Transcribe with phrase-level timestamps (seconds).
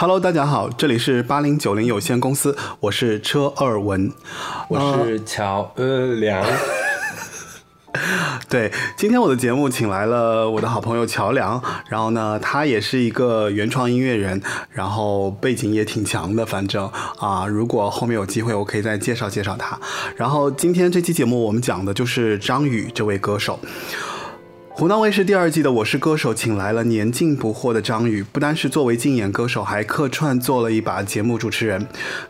[0.00, 4.12] Hello，大家好，这里是八零九零有限公司，我是车二文，
[4.68, 6.46] 我是乔呃良。
[8.48, 14.40] 对，今天我的节目请来了我的好朋友乔梁，然后呢，他也是一个原创音乐人，
[14.70, 16.88] 然后背景也挺强的，反正
[17.18, 19.76] 啊，如果后面有机会，我可以再介绍介绍他。
[20.14, 23.58] 然后今天这期节目我们讲的就是张宇这位歌手。
[24.78, 31.84] 湖南卫视第二季的《我是歌手》请来了年近不惑的张宇，不单是作为竞演歌手，还客串做了一把节目主持人。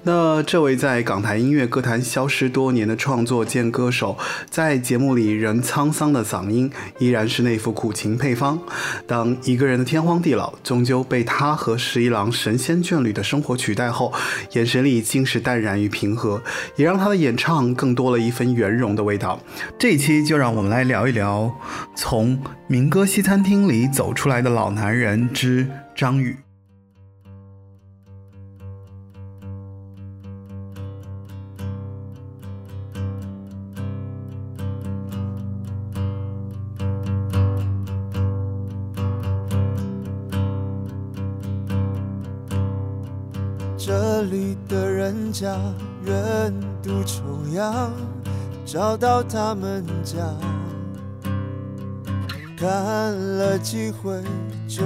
[0.05, 4.17] 那这位在港台音乐歌坛消失多年的创作兼歌手，
[4.49, 8.59] 在节目里仍沧桑的嗓音，依然是那副苦情配方。
[9.07, 14.11] 当一个人的天荒地老，终究被他和十一郎神仙眷侣的生活取代后，
[14.53, 16.43] 眼神里尽是淡然与平和，
[16.77, 19.39] 也让他的演唱更多了一份圆融的味道。
[19.79, 21.55] 这一期就让我们来聊一聊
[21.95, 22.38] 从。
[22.67, 26.37] 民歌西餐厅里走出来的老男人之张宇。
[43.79, 45.57] 这里的人家
[46.05, 46.53] 远
[46.83, 47.91] 渡重洋，
[48.67, 50.19] 找到他们家。
[52.59, 52.69] 看
[53.37, 54.21] 了几回，
[54.67, 54.83] 就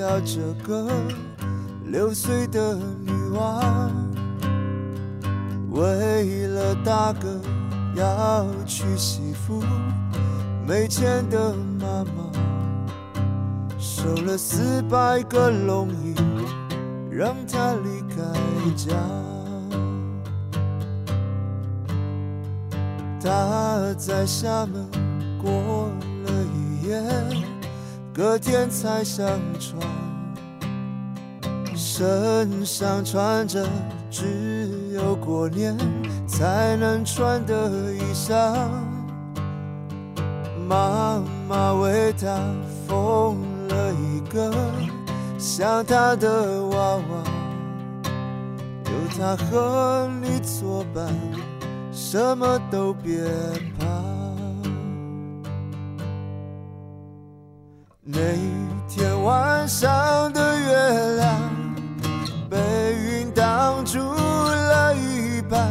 [0.00, 0.88] 要这个
[1.84, 3.90] 六岁的女娃，
[5.70, 7.28] 为了大哥
[7.94, 9.62] 要娶媳妇，
[10.66, 12.32] 没钱的妈妈
[13.78, 16.14] 收了四百个龙银，
[17.10, 18.16] 让她离开
[18.74, 18.94] 家。
[23.20, 24.88] 她在厦门
[25.42, 25.90] 过。
[28.12, 29.26] 隔天才上
[29.58, 29.80] 床，
[31.74, 33.66] 身上穿着
[34.10, 35.76] 只有过年
[36.26, 38.54] 才能穿的衣裳。
[40.68, 42.38] 妈妈为他
[42.86, 43.36] 缝
[43.68, 44.54] 了一个
[45.38, 47.02] 像他的娃娃，
[48.84, 51.12] 有他和你作伴，
[51.92, 53.24] 什么都别
[53.78, 54.03] 怕。
[58.06, 58.20] 那
[58.86, 61.40] 天晚上的月亮
[62.50, 62.58] 被
[62.92, 65.66] 云挡住了一半，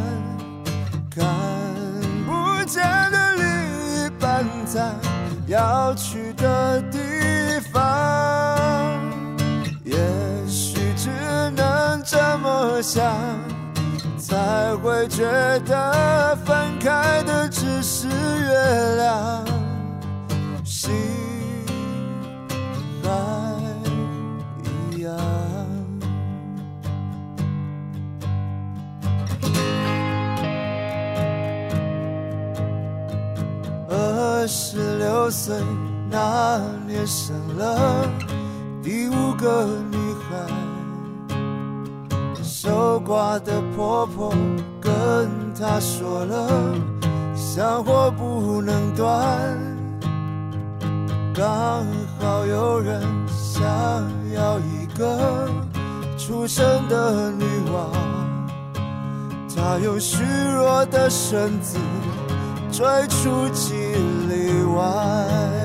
[1.14, 1.24] 看
[2.26, 4.92] 不见的另一半在
[5.46, 6.98] 要去的地
[7.72, 9.00] 方。
[9.84, 9.96] 也
[10.48, 11.10] 许只
[11.54, 13.14] 能这么想，
[14.18, 15.22] 才会觉
[15.66, 19.53] 得分开的只是月亮。
[35.14, 35.54] 六岁
[36.10, 38.04] 那年生了
[38.82, 39.96] 第五个女
[40.28, 40.34] 孩，
[42.42, 44.34] 守寡的婆婆
[44.80, 46.74] 跟她说了，
[47.36, 49.56] 香火不能断。
[51.32, 51.86] 刚
[52.18, 53.62] 好有人想
[54.34, 55.48] 要一个
[56.18, 57.86] 出生的女娃，
[59.54, 61.78] 她用虚弱的身子
[62.72, 63.74] 追出几
[64.74, 65.63] 里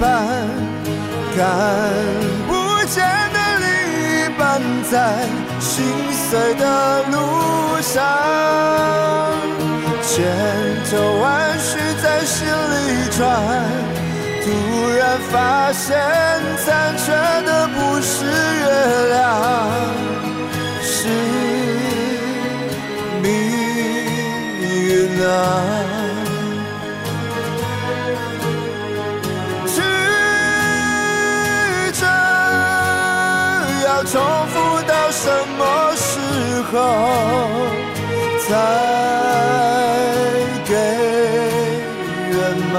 [0.00, 0.46] 半。
[1.36, 1.42] 看
[2.48, 2.52] 不
[2.88, 3.04] 见
[3.34, 3.66] 的另
[4.24, 4.42] 一半，
[4.90, 4.94] 在
[5.60, 5.74] 心
[6.30, 7.14] 碎的路
[7.82, 7.94] 上，
[10.02, 10.14] 千
[10.90, 11.24] 头万
[11.58, 12.74] 绪在心里
[13.18, 13.20] 转，
[14.42, 14.46] 突
[14.98, 15.34] 然发
[15.72, 15.84] 现
[16.64, 17.12] 残缺
[17.44, 18.64] 的不是月
[19.12, 19.16] 亮，
[20.80, 21.08] 是
[23.20, 23.24] 命
[24.62, 25.85] 运啊。
[36.70, 36.74] 后
[38.48, 38.48] 才
[40.64, 40.72] 给
[42.30, 42.36] 圆
[42.72, 42.74] 满。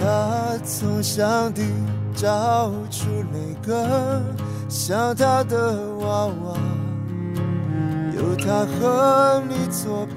[0.00, 1.62] 他从箱底
[2.14, 3.36] 找出那
[3.66, 4.22] 个
[4.68, 6.56] 像他的娃娃，
[8.16, 10.06] 有他和你作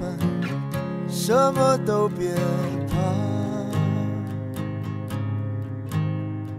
[1.08, 2.34] 什么都别
[2.88, 2.96] 怕。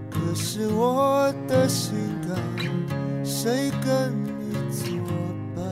[0.10, 1.96] 可是我的心，
[3.48, 4.92] 谁跟你作
[5.56, 5.64] 伴？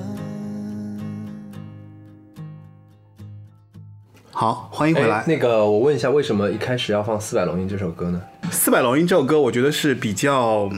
[4.32, 5.18] 好，欢迎回来。
[5.18, 8.22] 哎那个，我问一下，为什么一开始要放《四百龙吟》这首歌呢？
[8.50, 10.70] 四百龙吟这首歌，我觉得是比较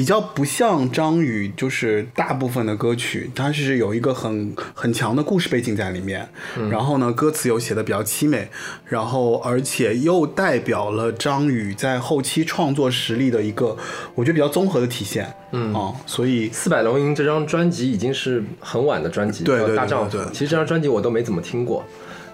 [0.00, 6.26] 比较不像张宇，就是大部分的歌曲，它是有一个很很强的故事背景在里面。
[6.70, 8.48] 然后呢，歌词又写的比较凄美，
[8.86, 13.76] 然后而且又代表了张宇在后期创作实力的一个，
[14.14, 15.30] 我觉得比较综合的体现。
[15.52, 20.30] 嗯啊、所以《四百龙吟》这张专辑已经是很晚的专辑，叫对对对大丈夫对对》。
[20.30, 21.84] 其实这张专辑我都没怎么听过，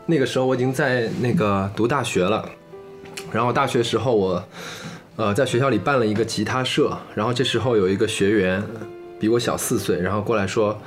[0.06, 2.48] 那个时候我已经在那个读大学了，
[3.32, 4.48] 然后大学时候我，
[5.16, 8.62] 呃，在学校里办了一个吉他社，然后这时候有一个学员
[9.18, 10.78] 比我小四岁，然后过来说。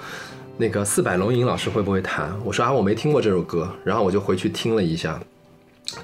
[0.62, 2.38] 那个四百龙吟老师会不会弹？
[2.44, 5.18] 我说啊，我没听过这首歌，然后我就回去听了一下。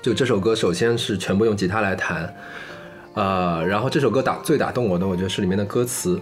[0.01, 2.33] 就这首歌，首先是全部用吉他来弹，
[3.15, 6.17] 呃，然后这首歌打最打动我的，我觉得是里面的歌词。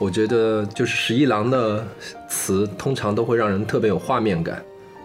[0.00, 1.86] 我觉得就是十一郎的
[2.28, 4.60] 词，通常都会让人特别有画面感。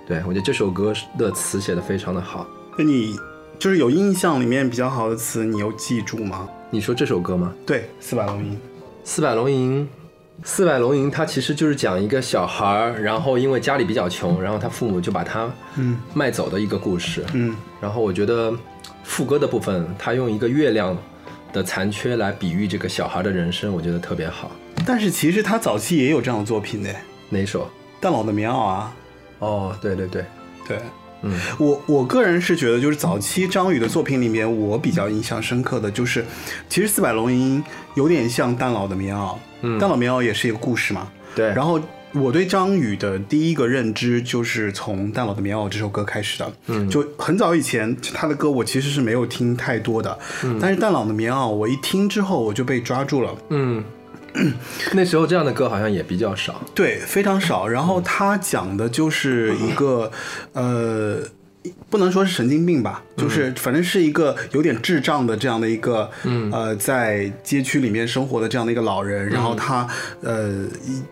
[0.07, 2.47] 对我觉得这首歌的词写的非常的好。
[2.75, 3.15] 那你
[3.61, 6.49] 就是有印象里面比较好的词，你有记住吗？
[6.71, 7.53] 你说这首歌吗？
[7.63, 8.59] 对，四百龙吟。
[9.03, 9.87] 四百龙吟，
[10.43, 17.23] 四百龙吟，它其实就是讲一个小孩儿，然后因为家里比较穷，然后他父母就把他嗯卖走的一个故事。
[17.33, 18.51] 嗯然后我觉得
[19.03, 20.97] 副歌的部分，他用一个月亮
[21.53, 24.49] 的残缺来比喻这个小孩的人生，我觉得特别好。
[24.87, 26.89] 但是其实他早期也有这样的作品的，
[27.29, 27.69] 《哪首？
[27.99, 28.95] 蛋老的棉袄》啊。
[29.37, 30.25] 哦，对对对，
[30.67, 30.79] 对，
[31.23, 36.25] 嗯，我我个人是觉得，就是早期张宇的作品里面，我比较印象深刻的就是，
[36.67, 37.63] 其实《四百龙吟》
[37.95, 41.07] 有点像《蛋老的棉袄》，嗯蛋老棉袄》也是一个故事嘛。
[41.35, 41.47] 对。
[41.53, 41.79] 然后
[42.13, 46.51] 我对张宇的第一个认知就是从《蛋老的棉袄》这首歌开始的。
[46.67, 53.33] 嗯就很早以前他的歌我其实是没有听太多的，嗯但是《蛋老的棉袄》我一听之后我就被抓住了。
[53.49, 53.83] 嗯，
[54.93, 56.61] 那时候这样的歌好像也比较少。
[56.73, 57.67] 对，非常少。
[57.67, 60.11] 然后他讲的就是一个，
[60.53, 61.19] 呃，
[61.89, 66.09] 不能说是神经病吧，就是反正是一个有点智障的这样的一个，
[66.51, 69.29] 呃，在街区里面生活的这样的一个老人。
[69.29, 69.87] 然后他，
[70.21, 70.65] 呃，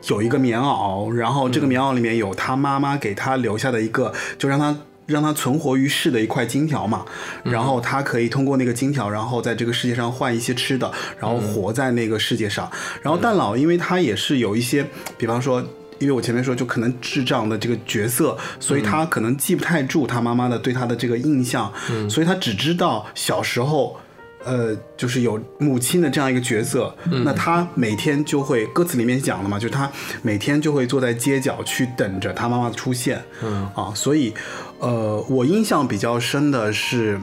[0.07, 4.75] 有一个棉袄，然后这个棉袄里面有他妈妈给他留下的一个，就让他。
[5.09, 7.05] 让他存活于世的一块金条嘛，
[7.43, 10.89] 然后他可以通过那个金条，然后在这个世界上换一些吃的，
[11.19, 12.69] 然后活在那个世界上。
[13.01, 14.85] 然后蛋老，因为他也是有一些，
[15.17, 15.61] 比方说，
[15.97, 21.73] 因为我前面说就可能智障的这个角色，所以他可能记不太住他妈妈的对他的这个印象，
[22.09, 23.99] 所以他只知道小时候。
[24.45, 26.95] 呃，就是有母亲的这样一个角色，
[27.25, 29.91] 那他每天就会歌词里面讲了嘛，就是他
[30.21, 33.69] 每天就会坐在街角去等着他妈妈的出现，嗯。
[33.75, 34.33] 啊，所以
[34.79, 37.19] 呃，我印象比较深的是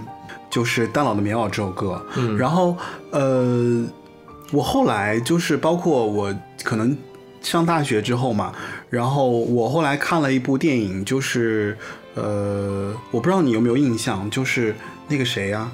[0.50, 2.76] 就是《蛋老的棉袄》这首歌，嗯，然后
[3.10, 3.84] 呃，
[4.52, 6.96] 我后来就是包括我可能
[7.40, 8.52] 上大学之后嘛，
[8.90, 11.76] 然后我后来看了一部电影，就是
[12.14, 14.74] 呃，我不知道你有没有印象，就是
[15.08, 15.70] 那个谁呀、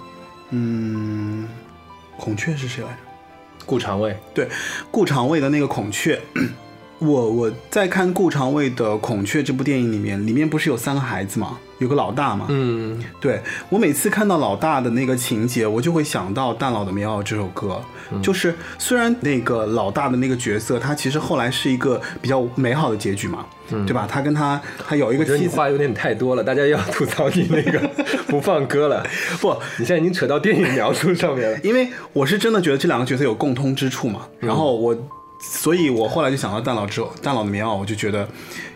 [0.51, 1.49] 嗯，
[2.17, 2.97] 孔雀是谁来着？
[3.65, 4.49] 顾长卫，对，
[4.91, 6.21] 顾长卫的那个孔雀。
[7.05, 11.59] 我我在看顾长卫的《孔雀》这部电影里面，里面不是有三个孩子吗？
[11.79, 12.47] 有个老大嘛。
[12.49, 17.81] 嗯对我每次看到老大的那个情节，我就会想到《大佬的棉袄》这首歌。
[18.23, 24.07] 就是虽然那个老大的那个角色，他其实后来是一个比较美好的结局嘛，对吧？
[24.09, 27.81] 他跟他他有一个你话有点太多了，大家要吐槽你那个
[28.29, 29.05] 不放歌了。
[29.41, 31.59] 不，你现在已经扯到电影描述上面了。
[31.65, 34.95] 因为我是真的觉得这两个角色有共通之处嘛，然后我，
[35.43, 38.27] 所以我后来就想到蛋老之后，蛋老的棉袄，我就觉得，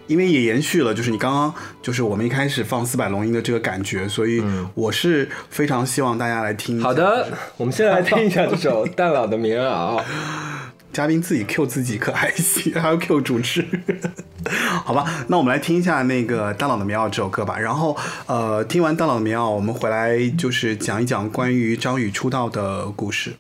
[0.09, 4.43] 因为也延续了就是你刚刚就是我们一开始放四百龙吟的这个感觉，所以
[4.75, 6.83] 我是非常希望大家来听。
[6.83, 9.99] 好，的，我们先来听一下这首《蛋老的棉袄》。
[10.93, 13.65] 嘉宾自己 Q 自己可还行，还要 Q 主持，
[14.83, 15.05] 好吧？
[15.29, 17.59] 那我们来听一下那个蛋老的棉袄这首歌吧。
[17.59, 17.95] 然后
[18.27, 23.37] 呃，听完蛋老的棉袄，我们回来就是讲一讲关于张宇出道的故事。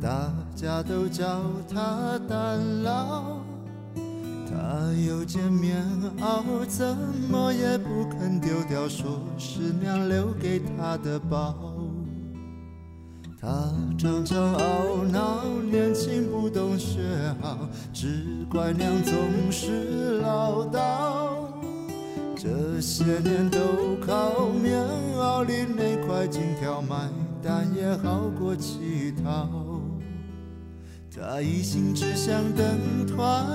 [0.00, 3.38] 大家都叫他蛋老。
[4.48, 5.84] 他有件棉
[6.18, 6.96] 袄，怎
[7.30, 11.54] 么也不肯丢掉，说是娘留给他的宝。
[13.38, 17.00] 他常常懊恼，年轻不懂学
[17.42, 17.58] 好，
[17.92, 19.14] 只怪娘总
[19.50, 21.46] 是唠叨。
[22.34, 23.58] 这些年都
[24.06, 24.82] 靠棉
[25.16, 27.08] 袄里那块金条买
[27.46, 29.48] 但，也好过乞讨。
[31.14, 33.46] 他一心只想等团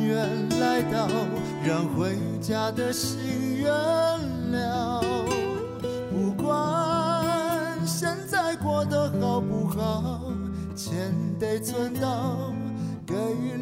[0.00, 1.06] 圆来到，
[1.62, 3.18] 让回家的心
[3.58, 5.04] 圆了。
[6.10, 10.22] 不管现在过得好不好，
[10.74, 12.50] 钱得存到，
[13.06, 13.14] 给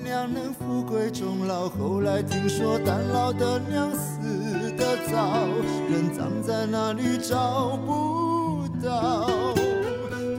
[0.04, 1.68] 娘能富贵终老。
[1.68, 5.44] 后来听说单老的娘死得早，
[5.90, 9.28] 人葬在哪里找不到。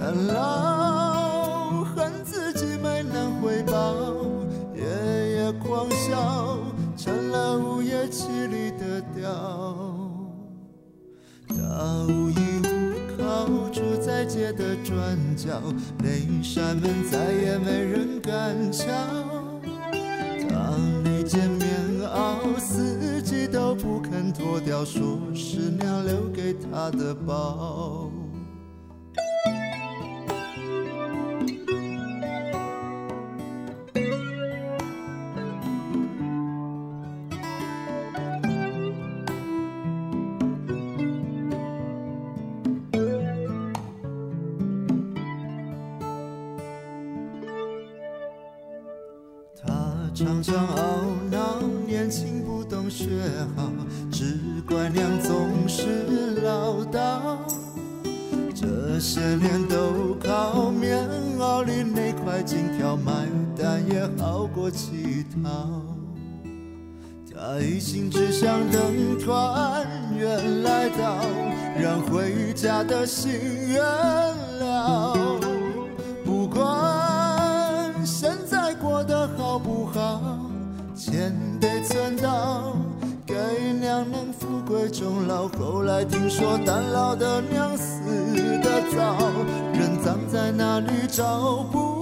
[0.03, 3.95] 蛋老恨自己没能回报，
[4.75, 6.57] 夜夜狂笑，
[6.98, 9.31] 成了午夜凄厉的调。
[11.48, 11.55] 他
[12.10, 15.62] 无依无靠，住在街的转角，
[16.00, 18.91] 那扇门再也没人敢敲。
[20.50, 28.12] 他那件棉袄，四季都不肯脱掉，说是娘留给他的宝。
[67.84, 69.86] 心只想等团
[70.18, 71.18] 圆来到，
[71.78, 73.30] 让回家的心
[73.68, 75.13] 圆了。
[76.24, 80.40] 不管现在过得好不好，
[80.96, 82.74] 钱得存到，
[83.25, 83.36] 给
[83.82, 85.50] 娘能富贵终老。
[85.50, 88.00] 后来听说单老的娘死
[88.63, 89.18] 得早，
[89.74, 91.93] 人葬在哪里找不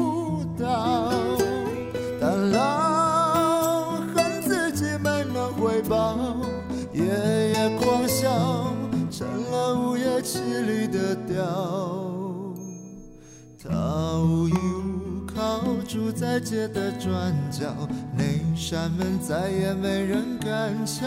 [16.22, 17.75] 在街的转角，
[18.16, 18.24] 那
[18.56, 21.04] 扇门再也没人敢敲。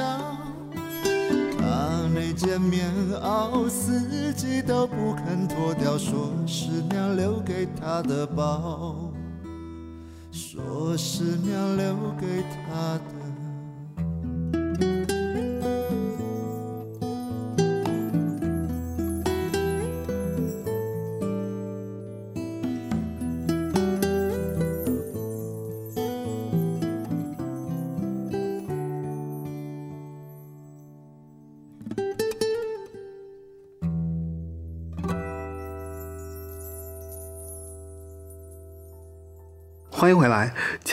[1.57, 2.91] 他那件棉
[3.23, 9.13] 袄，四季都不肯脱掉，说是娘留给他的宝，
[10.33, 13.24] 说是娘留给他的。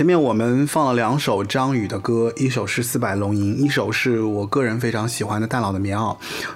[0.01, 6.11] 前面我们放了两首张宇的歌，一首是《四百龙吟》，一首是我个人非常喜欢的《大佬的棉袄》。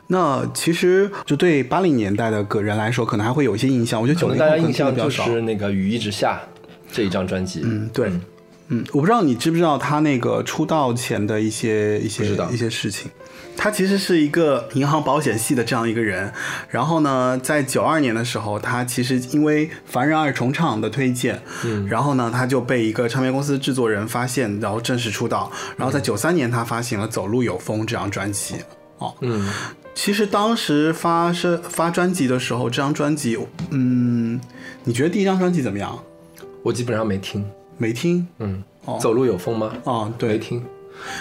[0.07, 4.01] 那其实就对八零年代的个人来说，可能还会有一些印象。
[4.01, 5.25] 我觉得九零后可能印象比较少。
[5.25, 6.41] 是那个《雨一直下》
[6.91, 7.61] 这一张专辑。
[7.63, 8.09] 嗯，对。
[8.09, 8.21] 嗯，
[8.93, 13.11] 我不知道你知不知道他那个出道前的一些一些一些事情。
[13.57, 16.29] 他其实是一个银行保险系的这样一个人，
[16.69, 25.49] 然后呢，在九二年的时候，他其实因为凡人二重唱的推荐，嗯，然后呢，他就被一个唱片公司制作人发现，然后正式出道。
[25.77, 28.55] 然后在九三年，他发行了《走路有风》这张专辑。
[28.97, 29.49] 哦，嗯，
[29.93, 33.37] 其实当时发是发专辑的时候，这张专辑，
[33.69, 34.37] 嗯，
[34.83, 35.97] 你觉得第一张专辑怎么样？
[36.61, 37.45] 我基本上没听。
[37.77, 38.27] 没听？
[38.39, 39.71] 嗯，哦走路有风吗？
[39.83, 40.63] 哦，对没，听。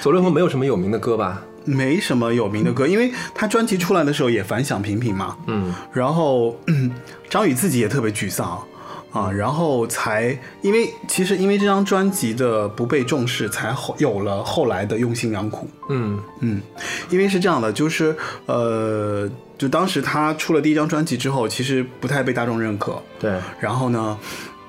[0.00, 1.42] 走路有风没有什么有名的歌吧？
[1.66, 5.36] 没什么有名的歌，因为他专辑出来的时候也反响平平嘛。
[5.46, 6.92] 嗯，然后嗯
[7.30, 8.62] 张宇自己也特别沮丧
[9.10, 15.66] 啊，然后才因为其实因为这张专辑的不被重视，才后有了后来的用心良苦。
[15.88, 16.60] 嗯嗯，
[17.08, 23.00] 因为是这样的，就是呃，就当时他出了第一张专辑之后，其实不太被大众认可。
[23.18, 24.18] 对，然后呢，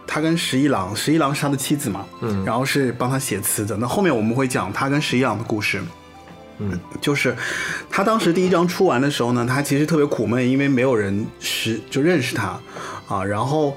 [0.08, 3.76] 他跟十一郎，十一郎是他的妻子嘛，嗯然后是帮他写词的。
[3.78, 5.82] 那后面我们会讲他跟十一郎的故事。
[6.58, 7.36] 嗯，就是
[7.90, 12.58] 他当时第一章出完的时候呢，他其实特别苦闷，因为没有人识就认识他
[13.10, 13.22] 啊。
[13.22, 13.76] 然后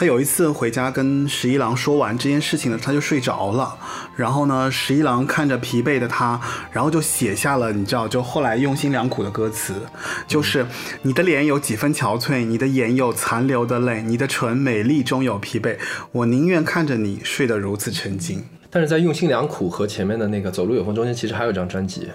[0.00, 3.76] 他有一次回家跟十一郎说完这件事情呢，他就睡着了。
[4.16, 6.40] 然后呢，十一郎看着疲惫的他，
[6.72, 9.74] 然后就写下了你知道，就后来用心良苦的歌词，
[10.26, 10.64] 就是
[11.02, 15.76] 你的脸有几分憔悴，你的眼有残留的泪，你的唇美丽中有疲惫，
[16.12, 18.42] 我宁愿看着你睡得如此沉静。
[18.70, 22.08] 但是在用心良苦和前面的那个走路有风中间，其实还有一张专辑，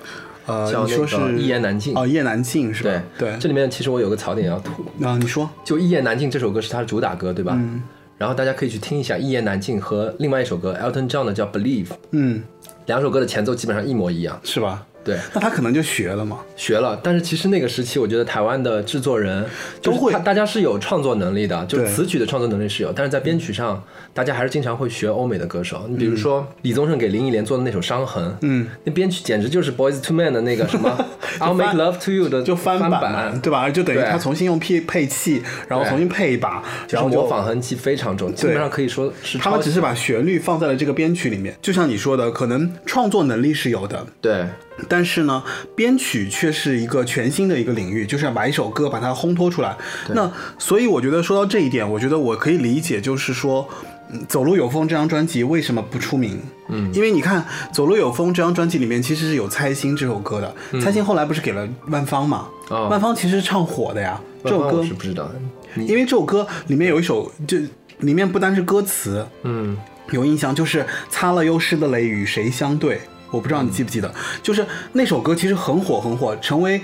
[0.45, 1.97] 呃，叫说是个一言难尽。
[1.97, 3.03] 哦，一言难尽是吧？
[3.17, 7.53] 对这里面其实我有个槽点要吐，啊，你说，就《一言难尽》这首歌是他的主打歌，对吧？
[7.55, 7.81] 嗯。
[8.17, 12.41] 然后大家可以去听一下《一言难尽》和另外一首歌 Elton John 的叫《Believe》，嗯，
[12.85, 14.39] 两首歌的前奏基本上一模一样。
[14.41, 14.85] 是吧？
[15.05, 16.39] 对，那他可能就学了嘛。
[16.57, 19.45] 学了，但是其实那个时期，我觉得台湾的制作人
[19.81, 20.11] 都会。
[20.11, 23.81] 他大家是有创作能力的，就词曲的创作能力是有，但是在编曲上，
[24.15, 25.85] 大家还是经常会学欧美的歌手。
[25.87, 31.05] 你比如说李宗盛给林忆莲做的那首《伤痕》，嗯，那编曲简直就是 Boys to Men 的那个什么
[31.39, 33.69] I'll Make Love to You 的就翻版对吧？
[33.69, 41.55] 就等于他重新用配配器，然后重新配一把，然后模仿痕迹非常重，基本上可以说是他们只是把旋律放在了这个编曲里面。
[41.61, 44.45] 就像你说的，可能创作能力是有的，对。
[44.89, 45.43] 但是呢，
[45.75, 49.75] 编曲却是一个全新的一个领域，就是要把一首歌把它烘托出来。
[50.09, 53.67] 那所以我觉得说到这一点，我觉得我可以理解，就是说。
[54.11, 56.39] 嗯走路有风这张专辑为什么不出名？
[56.69, 57.41] 嗯，因为你看
[57.73, 62.47] 《走路有风》这张专辑里面其实是有《猜心》这首歌的，猜心》后来不是给了万芳嘛？
[62.69, 67.57] 哦万芳其实是唱火的呀，这首歌是不知道，的因为这首歌里面有一首，就
[67.97, 69.75] 里面不单是歌词，嗯
[70.11, 73.01] 有印象，就是擦了又湿的泪与谁相对？
[73.35, 76.81] 我不知道你记不记得，就是那首歌其实很火很火，成为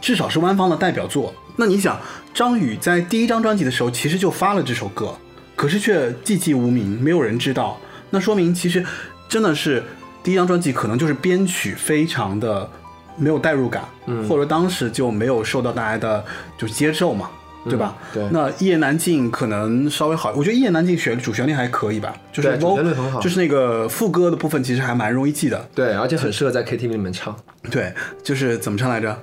[0.00, 1.32] 至少是官方的代表作。
[1.56, 2.00] 那你想，
[2.34, 5.14] 张宇在第一张专辑的时候其实就发了这首歌，
[5.54, 7.78] 可是却寂寂无名，没有人知道。
[8.10, 8.84] 那说明其实
[9.28, 9.82] 真的是
[10.22, 12.68] 第一张专辑可能就是编曲非常的
[13.16, 16.24] 没有代入感，嗯或者当时就没有受到大家的
[16.58, 17.30] 就接受嘛。
[17.64, 17.96] 对吧？
[17.98, 25.68] 嗯对那一言难尽可能稍微好，我觉得一言难尽旋主旋律还可以吧，就是旋律很好就是那个副歌的部分其实还蛮容易记的。
[25.74, 27.36] 对，而且很适合在 KTV 里面唱。
[27.70, 29.16] 对，就是怎么唱来着？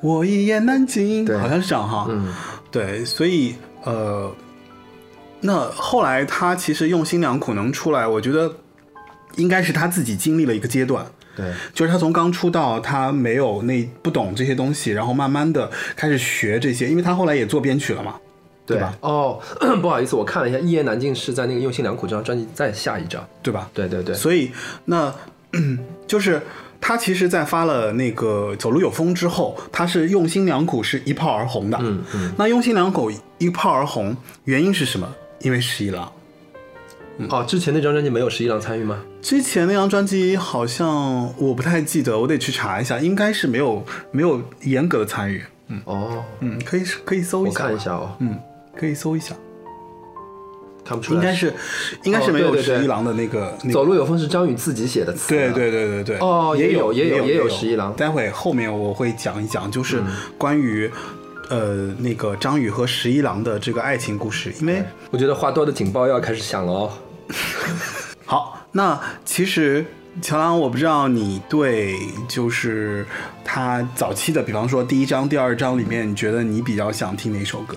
[0.00, 2.06] 我一言难尽，好像是这样哈。
[2.08, 2.32] 嗯，
[2.70, 4.32] 对，所以呃，
[5.40, 8.50] 那后来他其实用心良苦能出来，我觉得
[9.36, 11.04] 应该是他自己经历了一个阶段。
[11.40, 18.16] 对，就是他从刚出道，他没有那不懂这些东西，然后慢慢的开始学这些，因为他后来也做编曲了嘛，
[18.66, 18.94] 对吧？
[19.00, 19.40] 哦，
[19.80, 23.26] 不好意思，我看了一下，《一言难尽》是在那个《用心良苦》这张专辑再下一张。
[23.42, 23.68] 对吧？
[23.72, 24.50] 对对对，所以
[24.84, 25.12] 那
[26.06, 26.40] 就是
[26.80, 31.78] 他其实，在发了那个《走路有风》之后，他是用心良苦，是一炮而红的。
[31.80, 32.32] 嗯嗯。
[32.38, 35.12] 那用心良苦一炮而红，原因是什么？
[35.40, 36.10] 因为十一郎。
[37.28, 38.98] 哦，之前那张专辑没有十一郎参与吗？
[39.22, 45.42] 之前那张专辑好像我不太记得，我得去查一下，应该是没有没有严格的参与。
[45.68, 45.80] 嗯。
[45.84, 47.64] 哦，嗯，可以可以搜一下。
[47.64, 48.38] 我，看一下哦，嗯，
[48.76, 49.34] 可以搜一下，
[50.84, 51.20] 看不出来。
[51.20, 51.54] 应该是
[52.04, 53.72] 应该是没有十一郎的那个那个。
[53.72, 55.28] 走路有风是张宇自己写的词。
[55.28, 55.50] 对。
[55.52, 57.48] 对对对对，哦也也有也有有也有有。
[57.50, 57.94] 十一郎。
[57.94, 60.06] 待会后面我会讲一讲，就是嗯。
[60.38, 60.90] 关于、
[61.50, 66.92] 呃那个张宇和十一郎的这个爱情故事，因为我觉得话多的警报要开始响了哦。
[68.24, 69.84] 好，那其实。
[70.20, 71.94] 乔郎，我不知道你对
[72.26, 73.06] 就是
[73.44, 77.76] 他早期的，比方说第一章、第二章里面，你觉得你比较想听哪首歌？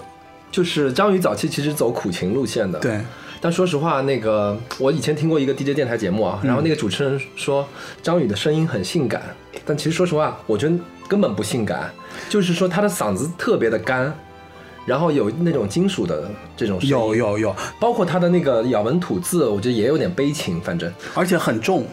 [0.51, 2.79] 就是张宇早期其实走苦情路线的，。
[2.79, 2.99] 对，
[3.39, 7.65] 但说实话，那个我以前听过一个 DJ 电台节目啊，然后那个主持人说
[8.01, 9.21] 张宇的声音很性感，
[9.63, 10.75] 但其实说实话，我觉得
[11.07, 11.93] 根本不性感，
[12.29, 14.11] 就是说他的嗓子特别的干，
[14.85, 20.91] 然后有那种金属的这种声音，有，有有，包括他的那个咬文吐字，我觉得也有点悲情，反正。
[21.13, 21.85] 而且很重，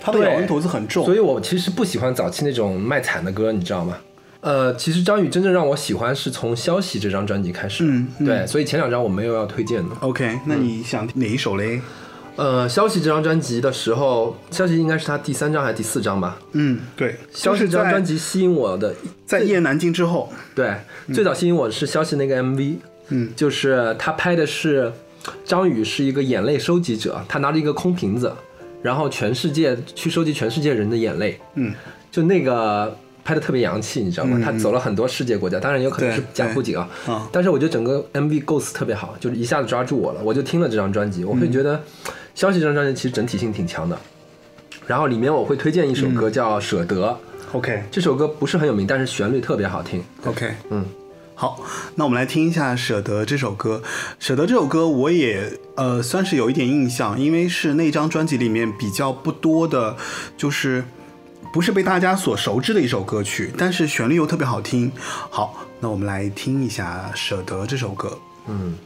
[0.00, 3.96] 他的咬文吐字很重，所以我其实不喜欢早期那种卖惨的歌，你知道吗？
[4.40, 9.96] 呃，其实张宇真正让我喜欢是从《消息》这张专辑开始，嗯嗯对，所以前两张我没有要推荐的。
[10.00, 11.80] OK，那你想哪一首嘞？
[12.36, 16.36] 呃，《消息》这张专辑的时候，《消息》应该是他第三张还是第四张吧？
[16.52, 18.92] 嗯，对，《消息》这张专辑吸引我的，
[19.24, 20.74] 在一言难尽之后，对，
[21.12, 22.76] 最早吸引我的是《消息》那个 MV，
[23.10, 24.92] 嗯，就是他拍的是
[25.44, 28.32] 张宇是一个眼泪收集者，他拿着一个空瓶子，
[28.82, 31.72] 然后全世界去收集全世界人的眼泪，嗯，
[32.10, 34.36] 就那个拍的特别洋气，你知道吗？
[34.38, 37.28] 嗯他走了很多世界国家，当然有可能是对假布景啊。
[37.30, 41.76] 但是我觉得整个 MV 构思特别好，就是一下子抓住我了，我就听了这张专辑，嗯我会觉得
[42.34, 43.98] 《消息这张专辑其实整体性挺强的。
[44.86, 47.18] 然后里面我会推荐一首歌叫舍得。
[47.52, 50.02] Ok 这首歌不是很有名但是旋律特别好听。
[50.24, 50.84] Ok 嗯。
[51.36, 51.60] 好
[51.96, 53.82] 那我们来听一下舍得这首歌
[54.20, 59.96] 舍得这首歌我也呃算是有一点印象因为是那张专辑里面比较不多的
[60.36, 60.84] 就是
[61.52, 64.90] 不是被大家所熟知的一首歌曲但是旋律又特别好听。
[65.30, 68.18] 好那我们来听一下舍得这首歌。
[68.46, 68.76] 嗯。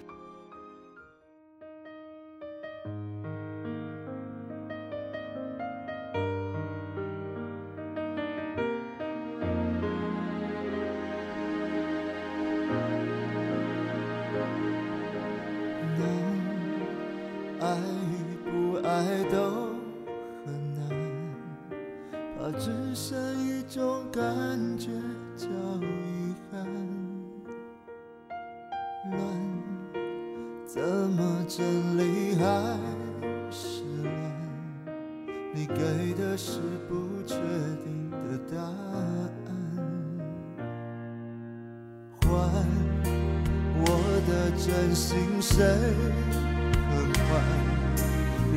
[44.99, 47.23] 心碎很快，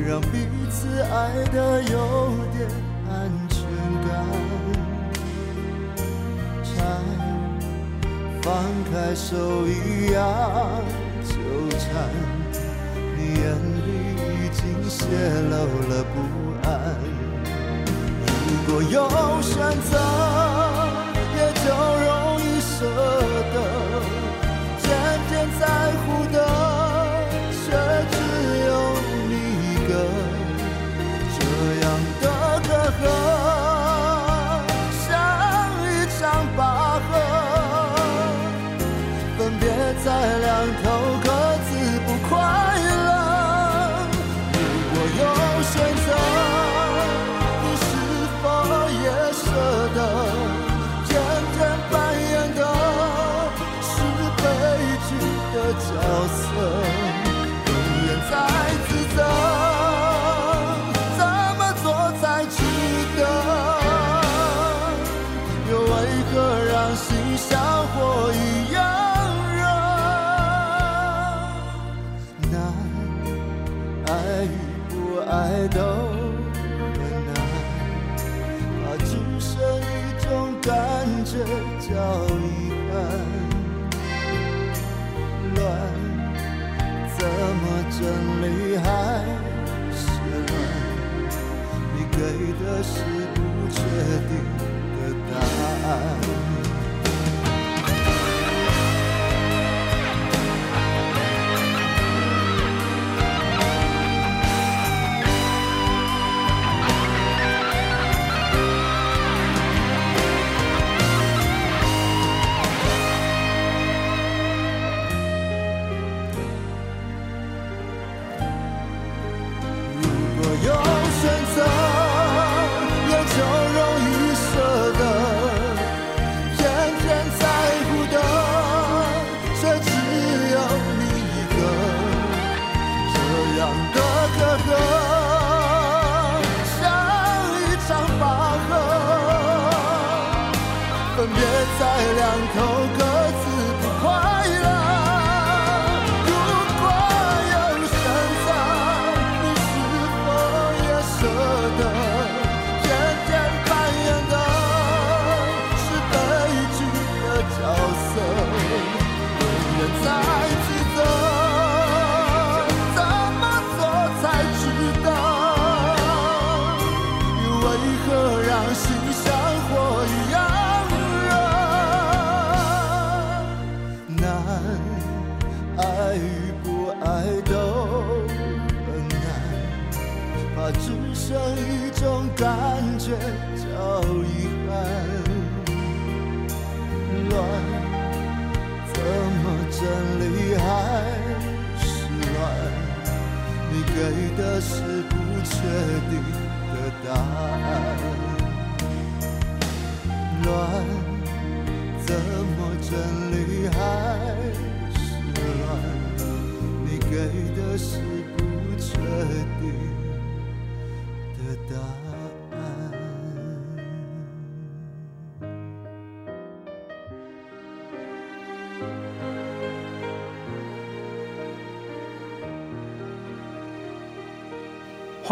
[0.04, 2.68] 让彼此爱得有点
[3.08, 3.62] 安全
[4.08, 4.10] 感。
[6.64, 6.74] 拆，
[8.42, 8.50] 放
[8.90, 10.18] 开手一样
[11.24, 11.30] 纠
[11.78, 11.88] 缠，
[13.16, 13.42] 你眼
[13.78, 14.98] 里已经泄
[15.48, 15.54] 露
[15.88, 16.14] 了不
[16.68, 16.68] 安。
[18.48, 18.96] 如果有
[19.40, 19.54] 选
[19.88, 20.51] 择。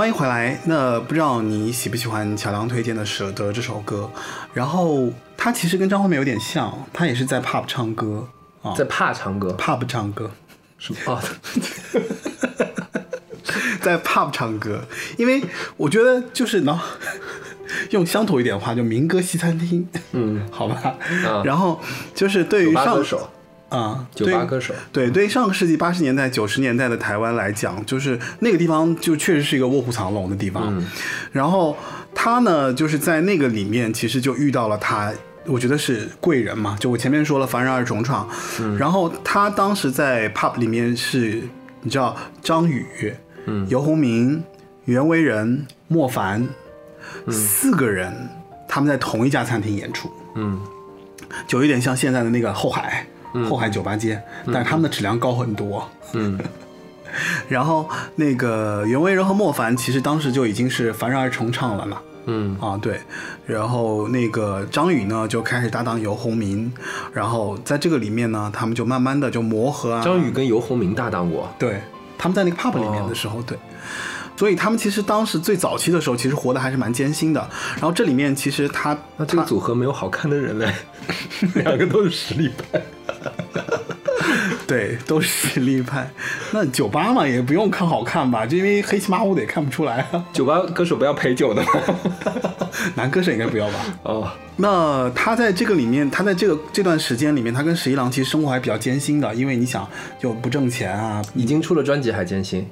[0.00, 0.58] 欢迎回来。
[0.64, 4.10] 那不知道你喜不喜欢乔梁推荐的《舍得》这首歌？
[4.54, 8.26] 然后他其实跟张惠妹有点像，他也是在 pop 唱歌
[8.62, 10.30] 啊，在 pop 唱歌，pop 唱歌，
[10.78, 11.22] 什么啊？
[13.82, 14.82] 在 pop 唱歌，
[15.18, 15.42] 因为
[15.76, 16.80] 我觉得就是能
[17.90, 19.86] 用乡土一点的话，就民歌西餐厅。
[20.12, 20.96] 嗯， 好吧。
[21.44, 21.78] 然后
[22.14, 23.28] 就是对于上手。
[23.70, 30.64] 啊，酒对吧歌手，对，对于上个世纪八十年代、九十年代的台湾来讲，就是那个地方就确实是一个卧虎藏龙的地方。
[30.76, 30.86] 嗯
[31.32, 31.76] 然后
[32.14, 35.12] 他呢，就是在那个里面，其实就遇到了他，
[35.46, 36.76] 我觉得是贵人嘛。
[36.80, 38.28] 就我前面说了，凡人二重创。
[38.60, 41.40] 嗯然后他当时在 pub 里面是，
[41.82, 43.14] 你知道张宇、
[43.46, 44.42] 嗯游鸿明、
[44.86, 46.46] 袁惟仁、莫凡、
[47.26, 48.12] 嗯四个人，
[48.66, 50.10] 他们在同一家餐厅演出。
[50.34, 50.60] 嗯
[51.46, 53.06] 就有点像现在的那个后海，
[53.48, 55.88] 后海酒吧街，但是他们的质量高很多。
[56.12, 56.38] 嗯。
[57.48, 62.56] 然后那个袁惟仁和莫凡其实当时就已经是凡人而重唱了嘛，嗯。
[62.60, 63.00] 啊对，
[63.46, 66.72] 然后那个张宇呢就开始搭档游鸿明，
[67.12, 71.80] 然后在这个里面呢，他们就慢慢的就磨合啊，张宇跟游鸿明搭档过，对，
[72.16, 73.58] 他们在那个 pub 里面的时候，对。
[74.40, 77.46] 所以他们其实当时最早期的时候，其实活得还是蛮艰辛的。
[77.74, 80.72] 然后这里面其实他那这个组合没有好看的人嘞，
[81.56, 82.80] 两个都是实力派。
[84.66, 86.10] 对，都是实力派。
[86.52, 90.24] 那酒吧嘛，也不用看好看吧，就因为黑漆麻乌的也看不出来啊。
[90.32, 91.68] 酒吧歌手不要陪酒的吗？
[92.96, 93.78] 男歌手应该不要吧？
[94.04, 94.26] 哦，
[94.56, 99.86] 那他在这个里面，他在这个这段时间里面，他跟十一郎其实生活还比较艰辛的，因为你想
[100.18, 102.66] 就不挣钱啊，已经出了专辑还艰辛。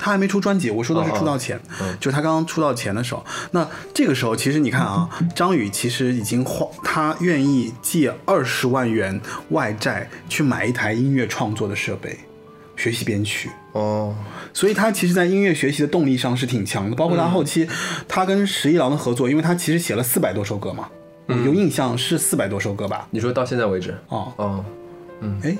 [0.00, 1.96] 他还没出专辑，我说的是出道前，嗯。
[2.00, 3.24] 就他刚刚出道前的时候。
[3.50, 12.18] 那这个时候，其实你看啊， 张宇其实已经花，他愿意借二十万元外债去买一台音乐创作的设备，
[12.76, 13.50] 学习编曲。
[13.72, 14.16] 哦，
[14.52, 17.68] 所以他其实，在音乐学习的动力上是挺强的，包括他后期，
[18.08, 20.88] 他跟十一郎的合作，因为他其实写了四百多首歌嘛，
[21.26, 23.06] 我有印象是四百多首歌吧？
[23.12, 24.64] 你说到现在为止，哦，哦，
[25.42, 25.56] 哎，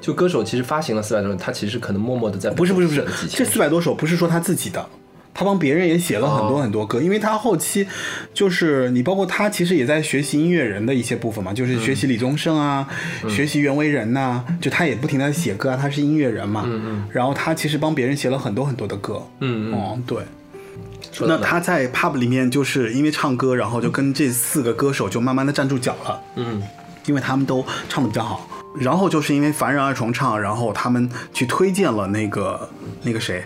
[0.00, 4.86] 就歌手其实发行了四百多首，他其实可能默默的在不是不是不是这千四百多首不是说他自己的，
[5.32, 6.62] 他帮别人也写了很多哦。
[6.62, 7.86] 很多歌，因为他后期
[8.32, 12.88] 就是你包括他其实也在学习音乐人的一些部分嘛，就是学习李宗盛啊，
[13.22, 13.30] 嗯。
[13.30, 17.08] 学习袁惟仁呐、就他也不停的写歌啊，他是音乐人嘛，嗯嗯。
[17.10, 20.18] 然后他其实帮别人写了很多很多的歌，嗯嗯，哦，对。
[21.20, 26.62] 那他在 pub 里面就是因为唱歌，然后就跟这四个歌手就慢慢的站住脚了，嗯。
[27.06, 28.48] 因为他们都唱的比较好。
[28.74, 32.68] 然后就是因为凡人二重唱，然后他们去推荐了那个
[33.02, 33.44] 那个谁，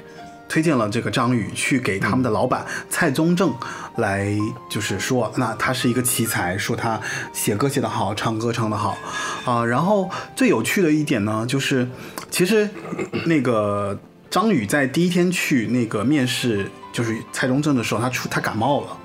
[0.49, 3.53] 推荐了这个张宇去给他们的老板蔡宗正
[3.97, 4.27] 来，
[4.71, 6.99] 就是说，那他是一个奇才，说他
[7.33, 8.97] 写歌写得好，唱歌唱得好，
[9.45, 11.87] 啊、然后最有趣的一点呢，就是
[12.31, 12.69] 其实
[13.27, 13.99] 那个
[14.31, 18.97] 张宇在第一天去那个面试，就是蔡宗正的时候，他出他感冒了。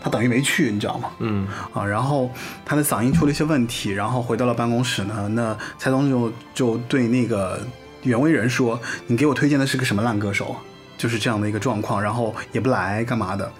[0.00, 1.10] 他等于没去，你知道吗？
[1.18, 2.30] 嗯啊，然后
[2.64, 7.60] 他的嗓音出了一些问题，然后回到了办公室呢，那蔡东就就对那个
[8.02, 10.56] 袁惟仁说：“你给我推荐的是个什么烂歌手啊？”
[10.98, 13.52] 就是这样的一个状况，然后也不来干嘛的。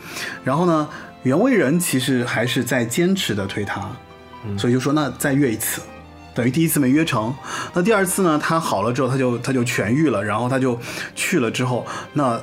[0.42, 0.88] 然后呢，
[1.22, 3.90] 袁惟仁其实还是在坚持的推他，
[4.59, 5.83] 所以就说那再约一次。
[6.35, 7.35] 等于第一次没约成，
[7.72, 8.38] 那第二次呢？
[8.38, 10.79] 他好了之后，他就他就痊愈了，然后他就
[11.14, 12.38] 去了之后，那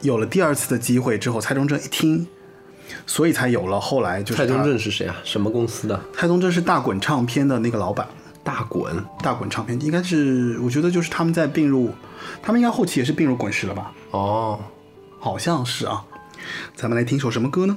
[0.00, 2.24] 有了第二次的机会之后，蔡宗正一听，
[3.06, 5.16] 所以才有了后来就是蔡宗他正是谁啊？
[5.24, 6.00] 什么公司的？
[6.14, 8.06] 蔡宗正是大滚唱片的那个老板，
[8.44, 8.94] 大滚。
[9.22, 11.90] 大滚唱片应该是，我觉得就是他们在并入，
[12.42, 13.92] 他们应该后期也是并入滚石了吧？
[14.12, 14.60] 哦，
[15.18, 16.04] 好像是啊。
[16.74, 17.76] 咱们来听首什么歌呢？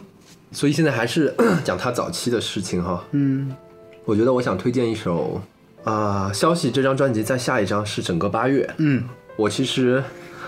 [0.52, 3.04] 所以现在还是 讲他早期的事情哈。
[3.12, 3.56] 嗯，
[4.06, 5.42] 我觉得我想推荐一首
[5.84, 8.70] 啊、消息这张专辑在下一张是整个八月。
[8.78, 9.04] 嗯，
[9.38, 10.04] 我其实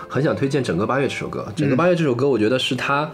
[0.08, 1.46] 很想推荐《整个八月》这首歌。
[1.54, 3.10] 《整个八月》这首歌，我觉得是他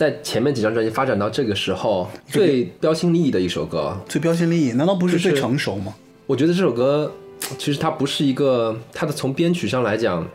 [0.00, 3.94] 在前面几张专辑发展到这个时候最标新立异的一首歌。
[4.08, 5.94] 最标新立异，难道不是最成熟吗？
[6.26, 7.12] 我觉得这首歌
[7.58, 10.26] 其实它不是一个，它的从编曲上来讲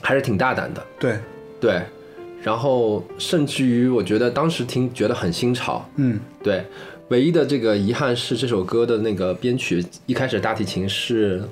[0.00, 1.18] 还是挺大胆的，对，
[1.60, 1.82] 对。
[2.44, 6.64] 然后甚至于我觉得当时听觉得很新潮，嗯，对。
[7.08, 11.42] 唯一的这个遗憾是这首歌的那个编曲一开始大提琴是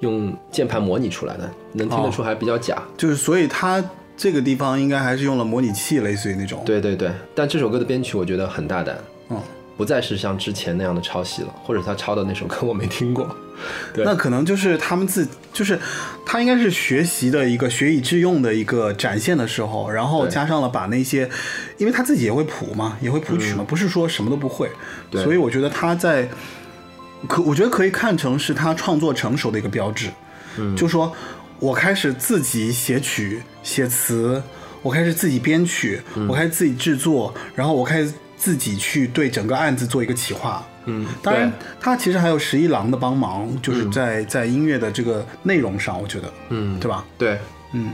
[0.00, 2.82] 用键盘模拟出来的，能听得出还比较假。
[2.96, 3.80] 就是所以他
[4.16, 8.96] 这个地方应该还是用了模拟器，类似于那种。，对对对，但这首歌的编曲我觉得很大胆，
[9.28, 9.40] 嗯，
[9.76, 13.36] 不再是像之前那样的抄袭了，或者他抄的那首歌我没听过。
[13.94, 14.04] 对。
[14.04, 15.78] 那可能就是他们自，就是
[16.24, 21.28] 他应该是学习的一个学以致用的一个展现的时候，然后加上了把那些，
[21.78, 24.72] 因为他自己也会谱嘛，也会谱曲嘛，不是说什么都不会，嗯
[25.12, 25.24] 对。
[25.24, 26.28] 所以我觉得他在，
[27.26, 30.10] 可我觉得可以看成是他创作成熟的一个标志，
[30.58, 31.10] 嗯，就说
[31.58, 34.42] 我开始自己写曲写词，
[34.82, 36.28] 我开始自己编曲，嗯。
[36.28, 47.04] 我开始自己制作，然后我开始自己去对整个案子做一个企划，嗯，当然，他其实还有十一郎的帮忙，就是在、在音乐的这个内容上，我觉得，嗯，对吧？
[47.16, 47.38] 对，
[47.72, 47.90] 嗯，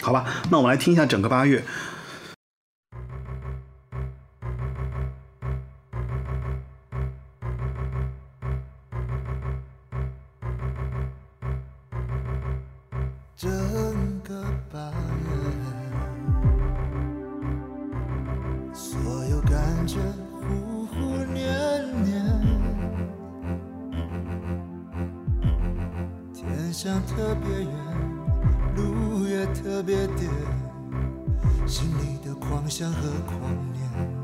[0.00, 1.62] 好吧，那我们来听一下整个八月。
[26.72, 27.70] 想特别远，
[28.76, 30.30] 路也特别颠，
[31.66, 33.40] 心里的狂想和狂
[33.72, 34.19] 念，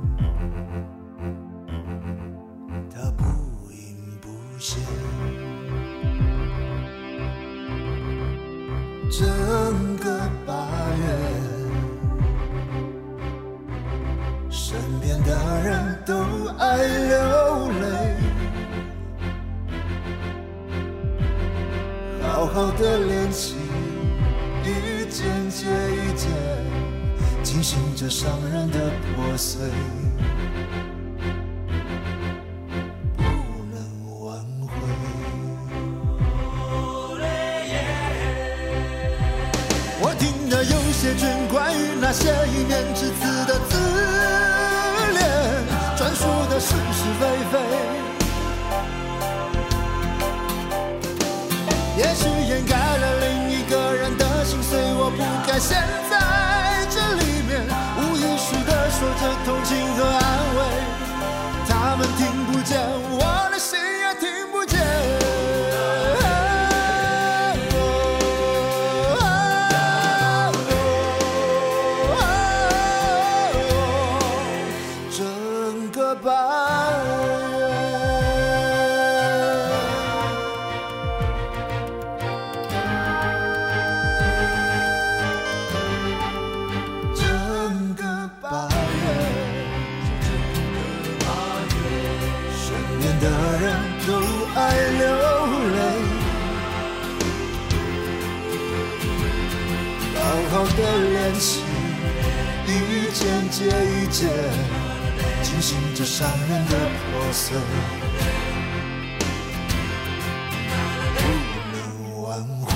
[29.37, 29.61] 碎，
[33.17, 33.23] 不
[33.71, 33.77] 能
[34.21, 34.71] 挽回。
[40.01, 43.77] 我听得有些卷，关于那些一面之词的自
[45.13, 45.21] 恋，
[45.97, 47.23] 专属的是是非
[47.53, 47.55] 非。
[51.99, 55.83] 也许掩盖了另一个人的心碎，我不该陷
[59.27, 60.21] 的同情和安
[60.57, 60.61] 慰，
[61.69, 62.79] 他们听不见，
[63.19, 63.26] 我
[104.17, 104.33] 接一件，
[105.43, 107.55] 惊醒着伤人的破碎，
[111.19, 111.21] 不
[111.75, 111.77] 能
[112.23, 112.25] 挽
[112.65, 112.67] 回。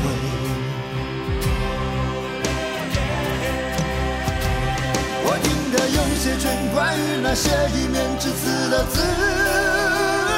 [5.24, 9.00] 我听得有些卷，关于那些一面之词的自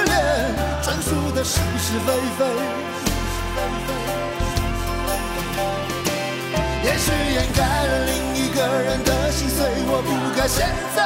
[0.04, 0.14] 恋，
[0.84, 2.40] 专属的是是非非。
[6.84, 7.60] 也许掩盖
[9.04, 10.98] 的心碎，我不该陷在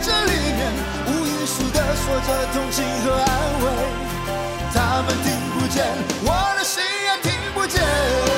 [0.00, 0.60] 这里面，
[1.08, 3.28] 无意识的说着同情和安
[3.62, 3.64] 慰，
[4.72, 5.84] 他们听不见，
[6.22, 8.31] 我的心也听不见。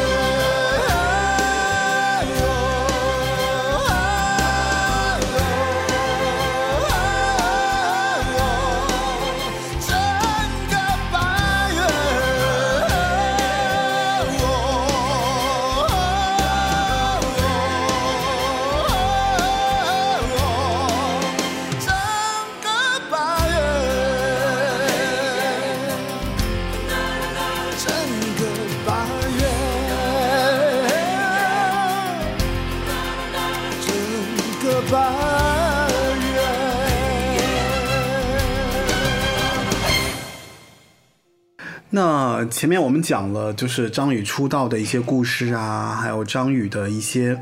[42.64, 47.38] 前面我们讲了，就是张宇出道的一些故事啊，还有张宇的一些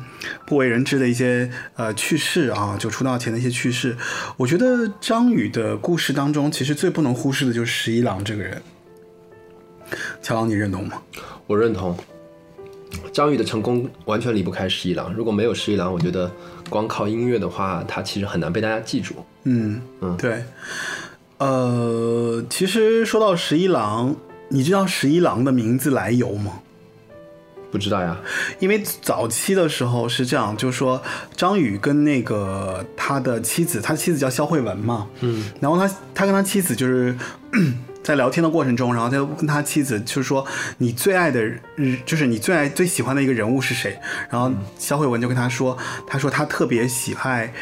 [0.44, 3.96] 不为人知的一些呃趣事啊，就出道前的一些趣事。
[4.36, 8.60] 我觉得张宇的故事当中，其实最不能忽视的就是十一郎这个人。
[10.20, 11.00] 乔郎，你认同吗？
[11.46, 11.96] 我认同。
[13.14, 16.30] 张宇的成功完全离不开十一郎，如果没有十一郎，我觉得
[16.68, 19.14] 光靠音乐的话，他其实很难被大家记住。
[19.44, 20.44] 嗯嗯对。
[21.38, 24.16] 呃，其实说到十一郎，
[24.48, 26.60] 你知道十一郎的名字来由吗？
[27.68, 28.16] 不知道呀，
[28.58, 31.02] 因为早期的时候是这样，就是说
[31.36, 37.14] 张宇跟那个他的妻子，他妻子叫肖慧文嘛，嗯，然后他他跟他妻子就是
[38.02, 40.46] 在聊天的过程中，然后他就跟他妻子就是说
[40.78, 41.60] 你最爱的人，
[42.06, 43.98] 就是你最爱最喜欢的一个人物是谁？
[44.30, 47.52] 然后肖慧文就跟他说，他说他特别喜爱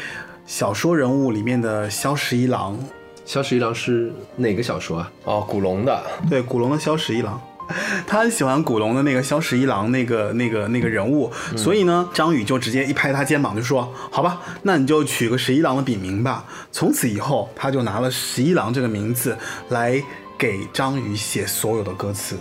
[0.45, 2.79] 小说人物里面的萧十一郎，
[3.25, 5.11] 萧十一郎是哪个小说啊？
[5.23, 6.03] 哦，古龙的。
[6.29, 7.41] 对，古龙的萧十一郎。
[8.05, 19.35] 他很喜欢古龙的那个萧十一郎那个那个那个人物，所以呢，张宇就直接一拍他肩膀就说：“好吧，那你就取个十一郎的笔名吧。”从此以后，他就拿了十一郎这个名字
[19.69, 19.99] 来
[20.37, 22.37] 给张宇写所有的歌词。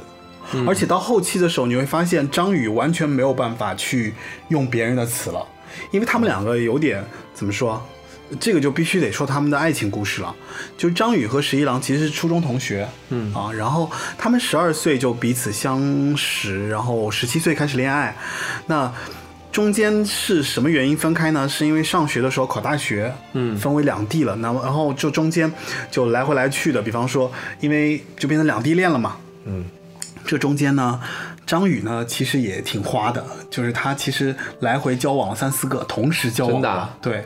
[0.66, 4.12] 而且到后期的时候，你会发现张宇完全没有办法去
[4.48, 5.42] 用别人的词了，
[5.90, 7.82] 因为他们两个有点怎么说，
[8.40, 10.34] 这个就必须得说他们的爱情故事了。
[10.76, 18.16] 就张宇和十一郎其实是初中同学，嗯啊，然后他们十二岁就彼此相识，然后十七岁开始恋爱。
[18.66, 18.92] 那
[19.52, 21.48] 中间是什么原因分开呢？
[21.48, 24.34] 是因为上学的时候考大学，嗯，分为两地了。
[24.36, 25.52] 那么然后就中间
[25.90, 29.64] 就来回来去的，比方说，因为就变成两地恋了嘛，嗯，
[30.26, 31.00] 这中间呢，
[31.46, 37.24] 张宇呢其实也挺花的，就是他其实来回交往了三四个，同时交往真的啊对。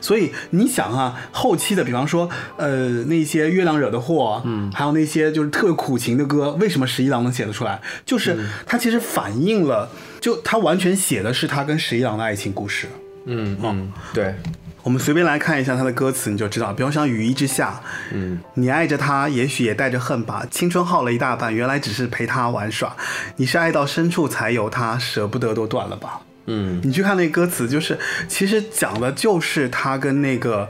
[0.00, 7.80] 所以你想啊，后期的，比方说，呃，那些月亮惹的祸，嗯，还有那些就是特别苦情的歌，为什么十一郎能写得出来？
[8.04, 12.88] 就是他其实反映了，就他完全写的是他跟十一郎的爱情故事。
[13.26, 14.34] 嗯嗯，对，
[14.82, 16.72] 我们随便来看一下他的歌词，你就知道。
[16.72, 17.80] 比方像雨衣之下，
[18.12, 20.46] 嗯，你爱着他，也许也带着恨吧。
[20.50, 22.96] 青春耗了一大半，原来只是陪他玩耍。
[23.36, 26.22] 你是爱到深处才有他，舍不得都断了吧。
[26.46, 30.68] 嗯你去看那歌词，就是其实讲的就是他跟那个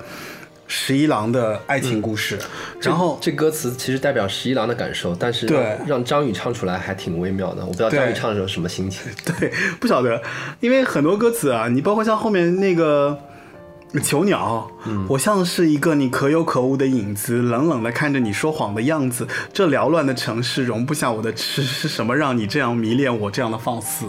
[0.67, 2.39] 十一郎的爱情故事。
[2.81, 7.63] 然后这歌词其实代表十一郎的感受，但是对让让张宇唱出来还挺微妙的。
[7.63, 9.03] 我不知道张宇唱的时候什么心情。
[9.25, 10.23] 对，不晓得，
[10.61, 13.19] 因为很多歌词啊，你包括像后面那个
[14.05, 14.71] 囚鸟，
[15.09, 19.27] 我像是一个你可有可无的影子，冷冷的看着你说谎的样子。
[19.53, 24.07] 这缭乱的城市容不下我的痴，是什么让你这样迷恋我这样的放肆？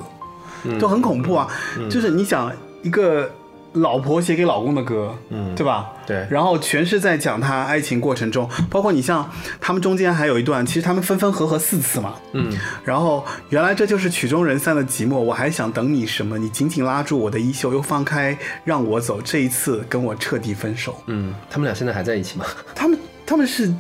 [0.80, 1.48] 就很恐怖啊！
[1.90, 2.52] 就是你想
[2.84, 3.30] 一个
[3.74, 5.90] 老婆写给老公的歌，嗯对吧？
[6.06, 9.30] 对然后全是在讲他爱情过程中，包括你像
[9.62, 12.52] 他们中间还有一段，其实他们分分合合四次嘛，嗯
[12.84, 16.38] 然后原来这就是曲终人散的寂寞，我还想等你什么？
[16.38, 21.02] 你紧紧拉住我的衣袖，又放开让我走，这一次跟我彻底分手。
[21.06, 22.46] 嗯，他们俩现在还在一起吗？
[22.76, 23.74] 他们他们是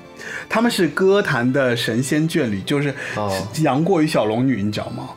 [0.47, 3.29] 他们是歌坛的神仙眷侣，就是哦
[3.61, 5.09] 杨过与小龙女，你知道吗？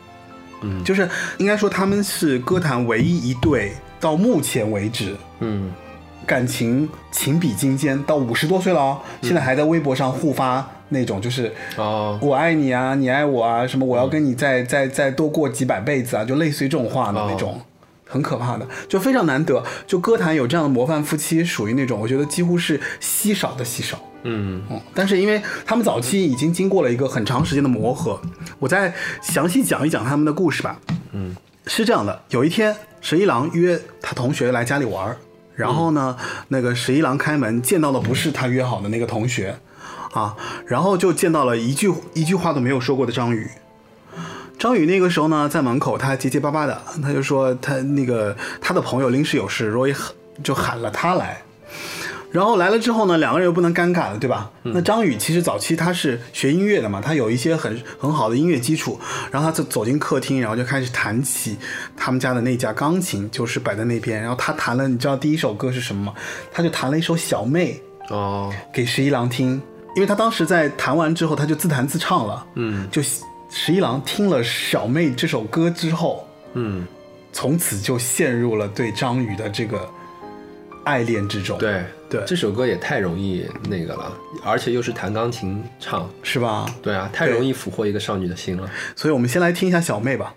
[0.65, 0.83] 嗯。
[0.83, 1.09] 就是
[1.39, 5.71] 应该说他们是歌坛唯一一对到目前为止嗯。
[6.27, 17.61] 感情情比金坚，到五十多岁了哦，现在还在微博上互发那种就是哦我爱你啊，你爱我啊，什么我要跟你再再再多过几百辈子啊，就类似于这种话的那种，
[18.07, 19.63] 很可怕的，就非常难得。
[19.87, 24.01] 就歌坛有这样的模范夫妻，属于那种我觉得几乎是稀少的稀少。
[24.25, 28.21] 嗯嗯，但是因为他们早期已经经过了一个很长时间的磨合，
[28.59, 30.81] 我再详细讲一讲他们的故事吧。
[31.13, 35.15] 嗯，是这样的，有一天十一郎约他同学来家里玩，
[35.55, 36.17] 然后呢，
[36.49, 39.59] 那个十一郎开门见到的不是他约好的那个同学，
[40.13, 40.35] 啊，
[40.67, 43.49] 然后就见到了一句一句话都没有说过的张宇。
[44.59, 51.43] 张宇那个时候呢，在门口，他结结巴巴的，他就说他那个他的朋友临时有事，所以喊就喊了他来。
[52.35, 54.51] 然后来了之后呢，两个人又不能尴尬了，对吧？
[54.65, 58.99] 那张宇其实早期他是学音乐的嘛，他有一些很很好的音乐基础。
[59.31, 61.57] 然后他就走进客厅，然后就开始弹起
[61.97, 64.21] 他们家的那架钢琴，就是摆在那边。
[64.21, 66.15] 然后他弹了，你知道第一首歌是什么吗？
[66.53, 67.81] 他就弹了一首《小妹》
[68.13, 69.63] 哦给十一郎听，
[69.95, 72.45] 因为他当时在弹完之后，他就自弹自唱了。
[72.57, 73.01] 嗯就
[73.49, 76.85] 十一郎听了《小妹》这首歌之后，嗯
[77.33, 79.89] 从此就陷入了对张宇的这个
[80.85, 81.85] 爱恋之中。，对
[82.15, 84.13] 对这首歌也太容易那个了，
[84.45, 86.67] 而且又是弹钢琴唱，是吧？
[86.83, 88.71] 对啊，太容易俘获一个少女的心了。
[88.95, 90.35] 所以我们先来听一下小妹吧。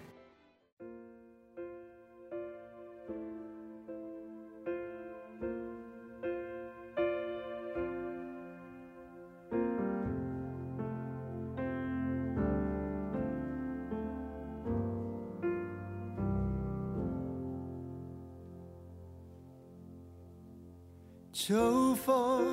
[21.47, 22.43] 秋风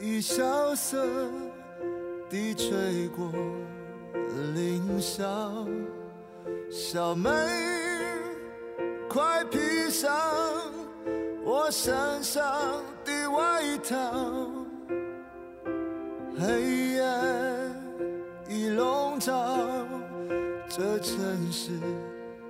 [0.00, 1.06] 已萧瑟
[2.30, 3.30] 地吹过
[4.54, 5.66] 林梢，
[6.70, 7.28] 小妹，
[9.06, 10.18] 快披上
[11.44, 14.48] 我身上的外套。
[16.40, 16.62] 黑
[16.94, 17.04] 夜
[18.48, 19.36] 已笼罩
[20.70, 21.78] 这城市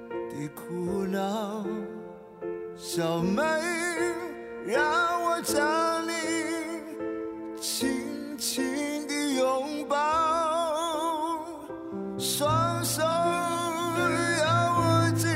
[0.08, 1.66] 的苦恼。
[2.76, 3.42] 小妹，
[4.66, 4.82] 让
[5.22, 6.12] 我将你
[7.60, 9.96] 轻轻地拥抱，
[12.18, 15.28] 双手要握紧，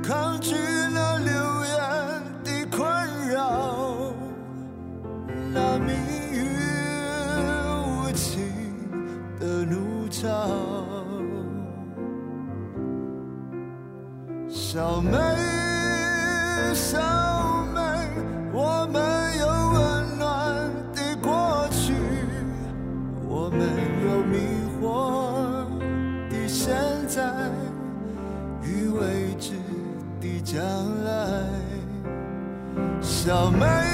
[0.00, 0.54] 抗拒
[0.94, 1.32] 那流
[1.64, 1.74] 言
[2.44, 2.86] 的困
[3.28, 4.14] 扰，
[5.52, 5.88] 那命
[6.32, 6.46] 运
[7.82, 8.52] 无情
[9.40, 10.22] 的怒潮。
[14.48, 15.18] 小妹，
[33.28, 33.87] 小妹，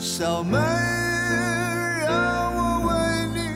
[0.00, 0.56] 小妹，
[2.06, 2.94] 让我为
[3.34, 3.50] 你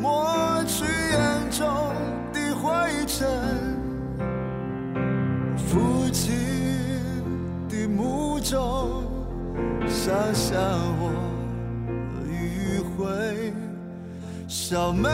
[0.00, 1.66] 抹去眼中
[2.32, 3.26] 的灰尘。
[5.56, 6.36] 父亲
[7.68, 9.02] 的墓中，
[9.88, 10.56] 想象
[11.00, 11.10] 我
[12.24, 13.52] 迂回。
[14.46, 15.08] 小妹，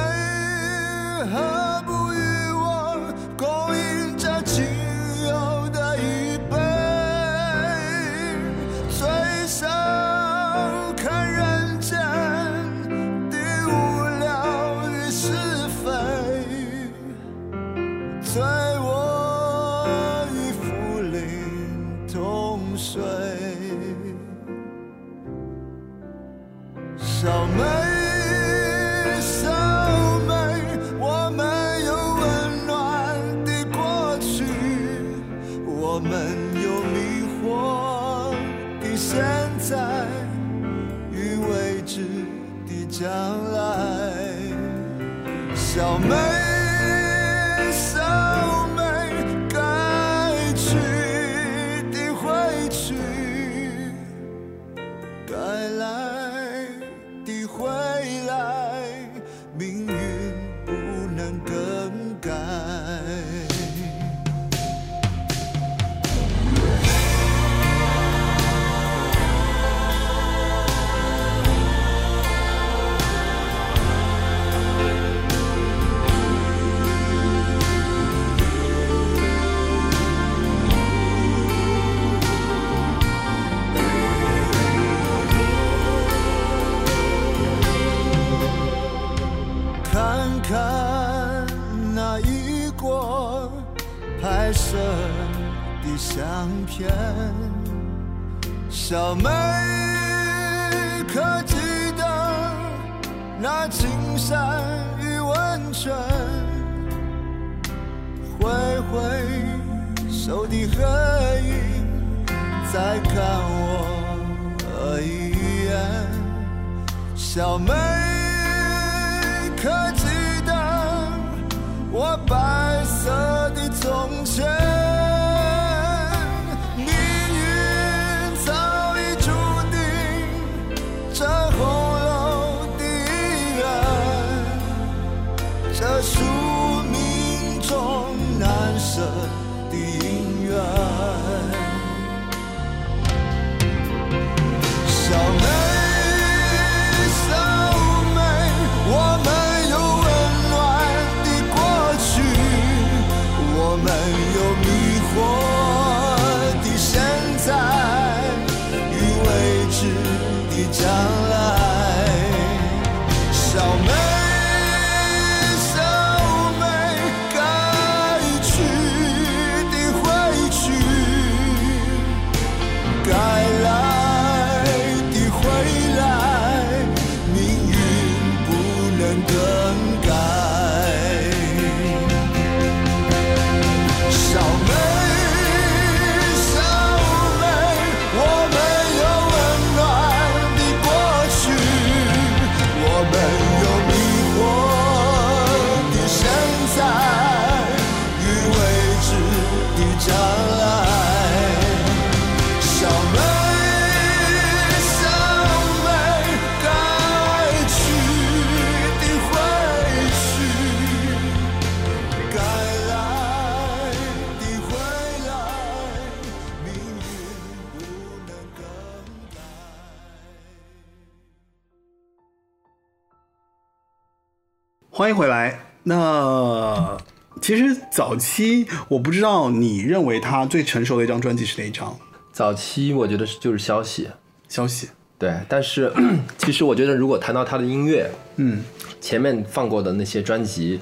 [224.97, 225.59] 欢迎回来。
[225.83, 226.97] 那
[227.41, 231.99] 其实早期我不知道你认为他最成熟的一张专辑是哪一张？
[232.33, 234.09] 早期我觉得是就是消息，
[234.49, 234.91] 消息。
[235.19, 235.93] 对，但是
[236.39, 238.63] 其实我觉得如果谈到他的音乐，嗯，
[239.01, 240.79] 前面放过的那些专辑，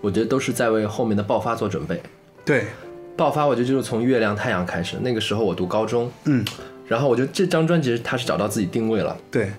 [0.00, 2.00] 我觉得都是在为后面的爆发做准备。
[2.44, 2.64] 对，
[3.16, 6.44] 爆发，我觉得就是从月亮太阳开始，那个时候我读高中，嗯，
[6.86, 9.50] 然后我觉得这张专辑他是找到自己定位了，对，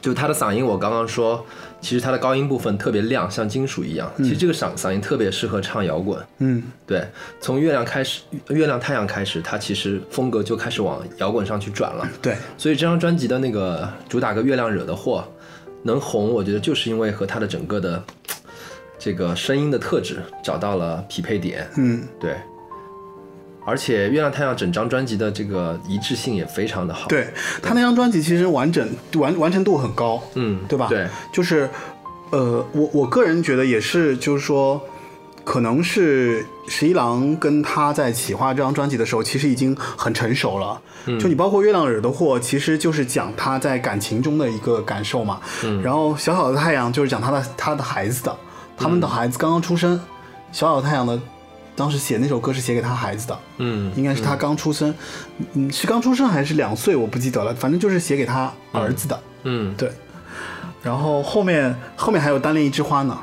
[0.00, 1.44] 就他的嗓音，我刚刚说，
[1.80, 4.10] 其实他的高音部分特别亮，像金属一样。
[4.18, 6.18] 其实这个嗓嗓音特别适合唱摇滚。
[6.38, 7.06] 嗯，对，
[7.40, 12.08] 从月亮开始，月亮太阳开始，他其实风格就开始往摇滚上去转了。
[12.22, 15.24] 对，所以这张专辑的那个主打歌《月亮惹的祸》
[15.82, 18.02] 能红，我觉得就是因为和他的整个的
[18.98, 22.34] 这个声音的特质找到了匹配点，嗯，对。
[23.66, 27.28] 而且《月亮太阳》整张专辑的这个一致性也非常的好，，对
[27.62, 30.86] 他那张专辑其实完整完完成度很高，嗯，对吧？
[30.88, 31.68] 对，就是，
[32.30, 34.80] 呃，我我个人觉得也是，就是说，
[35.44, 40.80] 可能是十一郎跟他在企划这张专辑的时候，其实已经很成熟了。
[41.06, 45.40] 嗯就你包括《月亮惹的祸》，其实就是讲他在感情中的一个感受嘛。
[45.62, 48.36] 嗯然后《小小的太阳》就是讲他的他的孩子的，
[48.76, 50.00] 他们的孩子刚刚出生。
[50.50, 51.20] 小小的太阳的，
[51.76, 54.94] 当时写那首歌是写给他孩子的，嗯，应该是他刚出生，
[55.54, 59.20] 嗯，是刚出生还是两岁，我不记得了，反正就是写给他儿子的。
[59.42, 59.90] 嗯，对，
[60.82, 63.18] 然后后面后面还有单恋一枝花呢。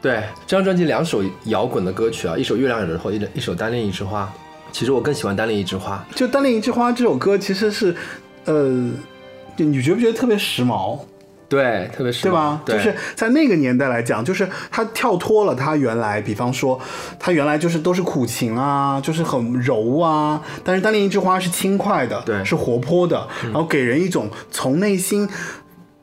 [0.00, 4.24] 对，这张专辑两首摇滚的歌曲啊，一首《月亮惹的祸》，一一首《单恋一枝花》。
[4.70, 7.96] 其实我更喜欢《单恋一枝花就单恋一枝花这首歌其实是，
[8.44, 8.90] 呃，
[9.56, 10.96] 就你觉不觉得特别时髦，》，
[11.48, 12.60] 对，特别是对吧？
[12.64, 16.78] 对，就是在那个年代来讲，就是他跳脱了他原来，比方说
[17.18, 25.28] 他原来就是都是苦情啊，就是很柔啊，但是单恋一枝花是轻快的，对是活泼的，然后给人一种从内心，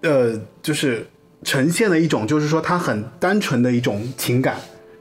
[0.02, 0.34] 呃，
[0.64, 1.08] 就是
[1.44, 4.56] 呈现的一种就是说他很单纯的一种情感。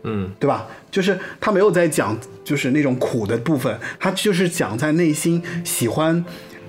[0.06, 0.66] 嗯，对吧？
[0.90, 2.14] 就是他没有在讲
[2.44, 6.22] 就是那种苦的部分，他就是讲在内心喜欢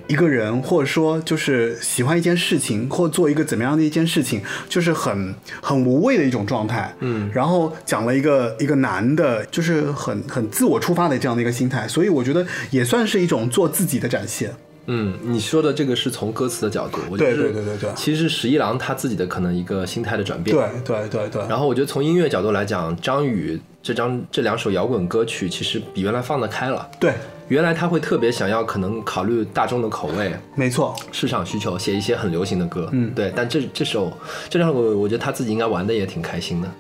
[0.07, 6.93] 一个人，或者说就是喜欢一件事情，或做一个怎么样的一件事情，就是很很无畏的一种状态。
[6.99, 14.53] 嗯，然后讲了一个一个男的，就是很很自我出发的这样的一个心态，所以我觉得也算是一种做自己的展现。
[14.87, 20.55] 嗯，你说的这个是从歌词的角度，我觉对得是对对对对其实十一郎他自己的可能一个心态的转变。
[20.55, 26.87] 对对对对，然后我觉得从音乐角度来讲，张宇这张这两首摇滚歌曲其实比原来放得开了。
[26.99, 27.15] 对，
[27.47, 32.89] 原来他会特别想要可能考虑大众的口味、没错，市场需求，写一些很流行的歌。
[32.91, 33.31] 嗯对。
[33.35, 34.11] 但这这首
[34.49, 36.71] 这张我，我觉得他自己应该玩的也挺开心的。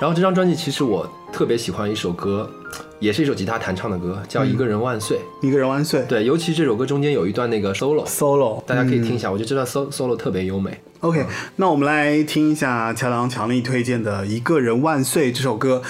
[0.00, 2.50] 然后这张专辑其实我特别喜欢一首歌，
[2.98, 5.18] 也是一首吉他弹唱的歌，叫《一个人万岁》。
[5.46, 6.04] 一个人万岁。
[6.08, 10.76] 对，尤其这首歌中间有一段那个 solo，，solo，大家可以听一嗯下，我觉得这段 solo solo 特别优美。
[11.00, 11.24] OK，
[11.56, 15.82] 那我们来听一下乔梁强力推荐的《一个人万岁》这首歌。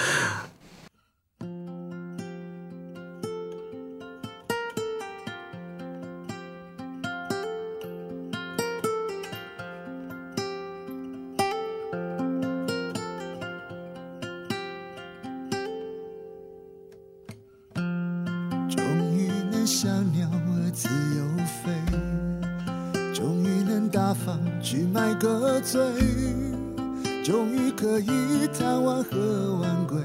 [27.63, 29.97] 终于可以贪玩和晚归。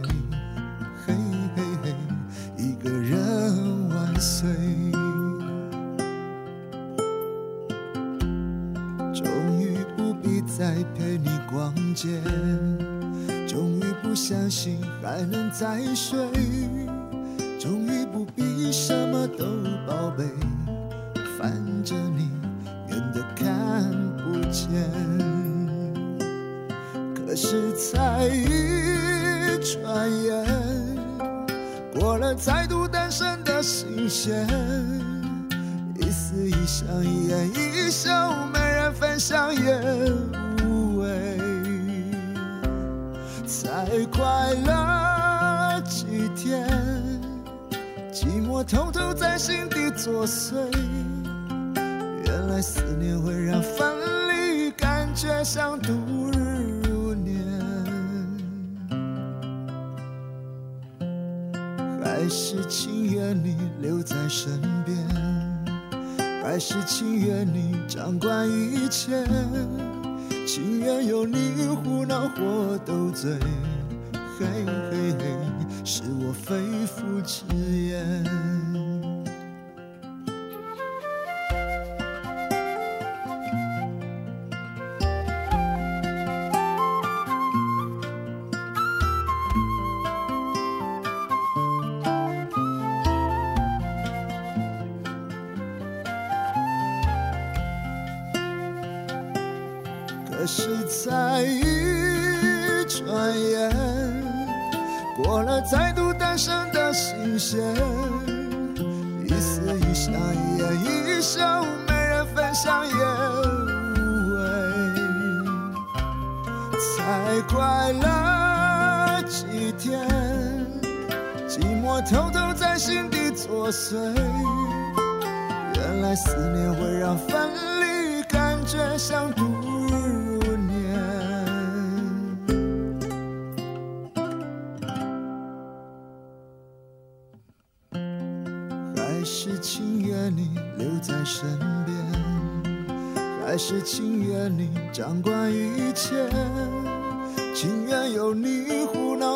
[1.04, 1.14] 嘿
[1.56, 1.94] 嘿嘿，
[2.56, 4.48] 一个人万岁。
[9.12, 9.26] 终
[9.60, 12.20] 于不必再陪你逛街，
[13.48, 16.16] 终于不相信还能再睡。
[17.58, 19.44] 终于不必什么都
[19.84, 20.24] 宝贝，
[21.36, 21.52] 反
[21.82, 22.30] 正你
[22.88, 23.82] 远得看
[24.16, 25.27] 不见。
[27.40, 30.44] 是才一转眼，
[31.94, 34.44] 过了再度单身的新鲜，
[36.00, 39.80] 一丝一香，一言一笑，没人分享也
[40.64, 41.38] 无味。
[43.46, 46.68] 才快乐几天，
[48.12, 50.56] 寂寞偷偷在心底作祟。
[52.24, 53.94] 原来思念会让分
[54.28, 55.92] 离感觉像毒
[62.28, 64.98] 还是情愿你留在身边，
[66.42, 69.24] 还是情愿你掌管一切。
[70.46, 73.38] 情愿有你胡闹或斗嘴，
[74.12, 75.38] 嘿嘿嘿，
[75.86, 76.54] 是我肺
[76.84, 78.22] 腑之言。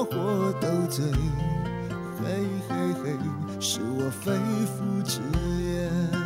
[0.04, 1.04] 胡闹或斗嘴，
[2.18, 3.16] 嘿嘿嘿，
[3.60, 5.20] 是我肺腑之
[5.62, 6.21] 言。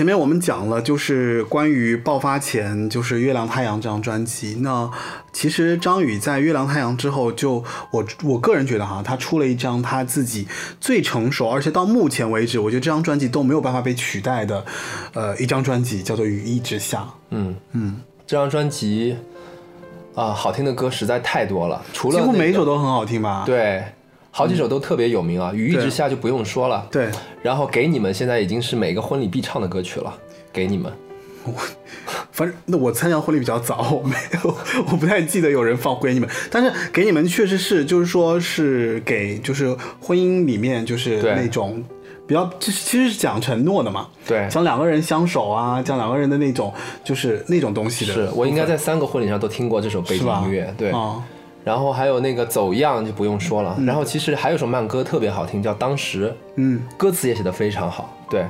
[0.00, 4.56] 前面我们讲了，就是关于爆发前，就是《月亮太阳》这张专辑。
[4.62, 4.90] 那
[5.30, 10.48] 其实张宇在《月亮太阳》之后就，我我个人觉得哈，他出了一张他自己
[10.80, 14.64] 最成熟，而且到目前为止，我觉得这张专辑都没有办法被取代的，
[15.12, 17.00] 呃，一张专辑叫做《雨一直下》。
[17.28, 19.14] 嗯嗯，这张专辑
[20.14, 23.42] 啊、好听的歌实在太多了，除了、几乎每一首都都很好听吧？
[23.44, 23.84] 对，
[24.30, 26.86] 好几首都特别有名啊，雨一直下就不用说了。
[26.90, 27.08] 对，
[27.42, 30.14] 然后给你们现在已经是每个婚礼必唱的歌曲了，
[30.52, 30.92] 给你们。
[31.44, 31.52] 我
[32.32, 34.14] 反正那我参加婚礼比较早， 我没
[34.44, 34.54] 有，
[34.90, 41.82] 我不太记得有人放给你们，但是给你们确实是，就是说是给就是婚姻里面就是那种
[42.26, 46.72] 比较，其实其实是讲承诺的嘛，对，讲两个人相守啊，讲两个人的那种
[47.02, 50.90] 就是那种东西的，是我应该在三个婚礼上都听过这首背景音乐，对。
[50.90, 51.24] 啊、
[51.64, 58.44] 然后还有那个走样就不用说了，然后其实还有首慢歌特别好听，叫《当时》，嗯，歌词也写得非常好，对。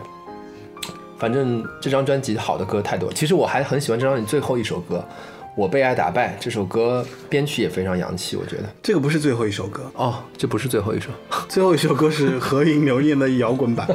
[1.18, 5.04] 反正这张专辑好的歌太多，其实我还很喜欢这张专辑最后一首歌
[5.54, 8.62] 《我被爱打败》，这首歌编曲也非常洋气，我觉得。
[8.82, 11.11] 这个不是最后一首歌，哦，这不是最后一首，
[11.46, 13.86] 最后一首歌是何影留念的摇滚版。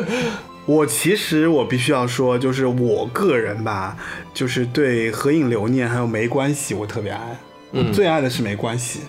[0.66, 3.96] 我其实我必须要说，就是我个人吧，
[4.34, 7.38] 就是对合影留念还有没关系，我特别爱。
[7.70, 7.92] 我嗯。
[7.92, 9.00] 最爱的是没关系。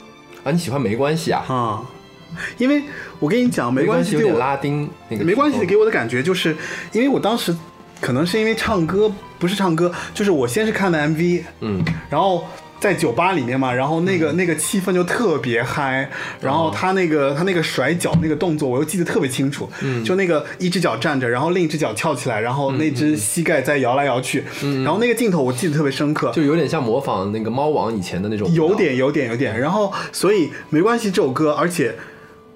[0.43, 1.43] 啊，你喜欢没关系啊？
[1.47, 1.81] 啊，
[2.57, 2.83] 因为
[3.19, 6.55] 我跟你讲，没关系有点对我拉丁那个，没关系给我的感觉就是，
[6.91, 7.55] 因为我当时
[7.99, 12.47] 可能是因为唱歌不是唱歌，就是我先是看的 MV，嗯，然后
[12.79, 16.09] 在酒吧里面嘛，然后那个、那个气氛就特别嗨，
[16.41, 31.95] 然后他那个他那个甩脚那个动作我又记得特别清楚，嗯，就那个一只脚站着，然后另一只脚翘起来，然后那只膝盖在摇来摇去，嗯然后那个镜头我记得特别深刻，就有点像模仿那个猫王以前的那种，有点有点有点，然后所以没关系这首歌，而且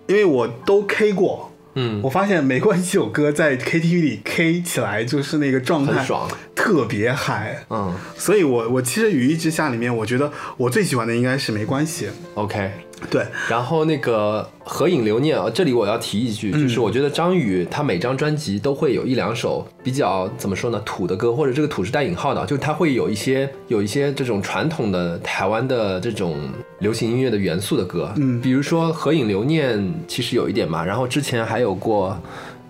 [0.08, 1.50] 因为我都 K 过。
[1.76, 2.00] 嗯。
[2.04, 5.94] 我发现没关系，这首歌在 KTV 里 K 起来就是那个状态。
[5.94, 6.30] 很爽，
[6.64, 7.66] 特别嗨。
[7.70, 12.07] 嗯所以我我其实雨一之下里面，我觉得我最喜欢的应该是没关系。
[12.36, 12.72] ，OK。
[13.09, 26.49] 对，然后那个合影留念啊，这里我要提一句，嗯就是我觉得张宇他每张专辑都会有一两首比较怎么说呢土的歌，或者这个土是带引号的，就是他会有一些有一些这种传统的台湾的这种
[26.80, 32.18] 流行音乐的元素的歌，嗯比如说合影留念其实有一点嘛，然后之前还有过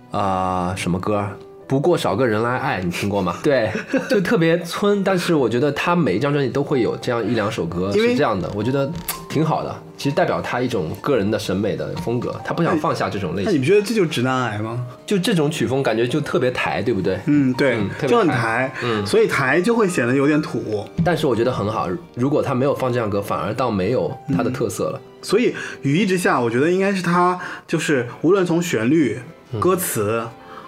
[0.09, 1.23] 啊、什么歌？
[1.67, 3.35] 不过少个人来爱，你听过吗？
[3.43, 3.71] 对，
[4.09, 8.91] 就特别村，但是我觉得他每一张专辑都会有这样一两首歌是这样的，我觉得
[9.29, 9.75] 挺好的。
[9.95, 14.85] 其实代表他一种个人的审美的风格，他不想放下这种类型，那你不觉得这就是直男癌吗？
[15.05, 17.17] 就这种曲风感觉就特别台，对不对？
[17.27, 20.85] 嗯，对，就很台台，嗯所以台就会显得有点土。
[21.05, 24.99] 但是我觉得很好，如果他没有放这样歌，反而倒没有他的特色了。
[25.21, 29.19] 所以雨一直下，我觉得应该是他就是无论从旋律、
[29.53, 30.21] 嗯歌词，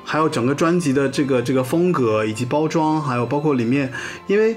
[0.06, 3.92] 还有整个专辑的这个这个风格以及包装，还有包括里面，
[4.28, 4.56] 因为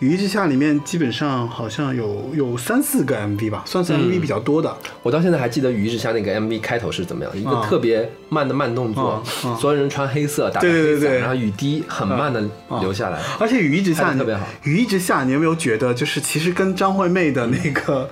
[0.00, 4.74] 雨一直下里面基本上好像有有三四个 MV 吧，算是 MV 比较多的。
[5.02, 7.66] 我到现在还记得《雨一直下》那个 MV 开头是怎么样，一个啊。
[7.68, 9.22] 特别慢的慢动作
[9.60, 12.42] 所有人穿黑色，打着对对对然后雨滴很慢的
[12.80, 13.20] 流下来。
[13.38, 18.08] 而且雨一直下，特别好雨一直下，你有没有觉得就是其实跟张惠妹的那个、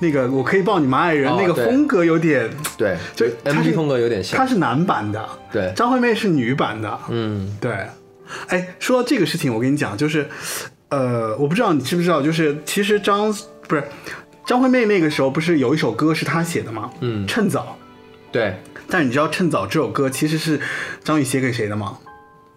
[0.00, 4.36] 那个我可以抱你吗爱人、哦那个风格有点，对，就 MV 风格有点像。
[4.36, 7.86] 她是男版的，对，张惠妹是女版的，嗯，对，
[8.48, 10.28] 哎，说到这个事情，我跟你讲，就是，
[10.90, 13.32] 呃，我不知道你知不知道，就是其实张
[13.66, 13.84] 不是
[14.46, 16.90] 张惠妹那个时候不是有一首歌是她写的吗？
[17.00, 17.76] 嗯趁早。
[18.30, 20.60] 对，但你知道《趁早》这首歌其实是
[21.02, 21.98] 张宇写给谁的吗？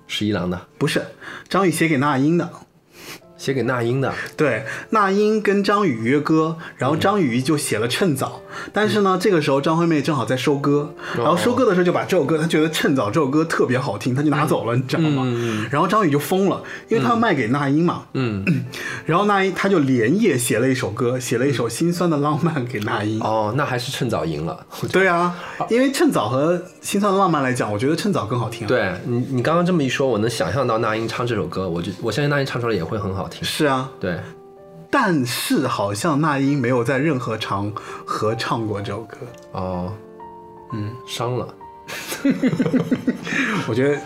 [0.07, 1.01] 十一郎的不是，
[1.47, 2.49] 张宇写给那英的。
[3.41, 4.13] 写给那英的。
[4.37, 15.25] 对，那英跟张宇约歌，然后张宇就写了《趁早》，但是呢，这个时候张惠妹正好在收歌，然后收歌的时候就把这首歌，她觉得《趁早》这首歌特别好听，她就拿走了，你知道吗？
[15.71, 18.45] 然后张宇就疯了，因为他要卖给那英嘛，嗯，
[19.07, 23.19] 然后那英他就连夜写了一首歌，写了一首心酸的浪漫给那英。
[23.21, 24.63] 哦，那还是趁早赢了。
[24.91, 25.35] 对啊，
[25.67, 33.43] 因为《趁早》和《心酸的浪漫》来讲，我觉得《趁早》更好听、啊。，对你，你刚刚这么一说，我能想象到那英唱这首歌，我就我相信那英唱出来也会很好听。
[33.43, 34.19] 是啊，对，
[34.91, 37.71] 但是好像那英没有在任何场
[38.05, 39.17] 合唱过这首歌。
[39.53, 39.93] 哦，
[40.73, 41.47] 嗯，伤了。
[43.67, 43.99] 我觉得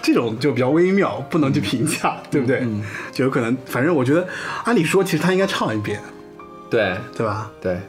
[0.00, 2.66] 这种就比较微妙，不能去评价，对不对？
[3.12, 4.26] 就有可能，反正我觉得，
[4.64, 6.00] 按理说，其实他应该唱一遍，
[6.70, 7.50] 对对吧？
[7.60, 7.80] 对，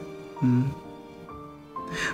[0.42, 0.68] 嗯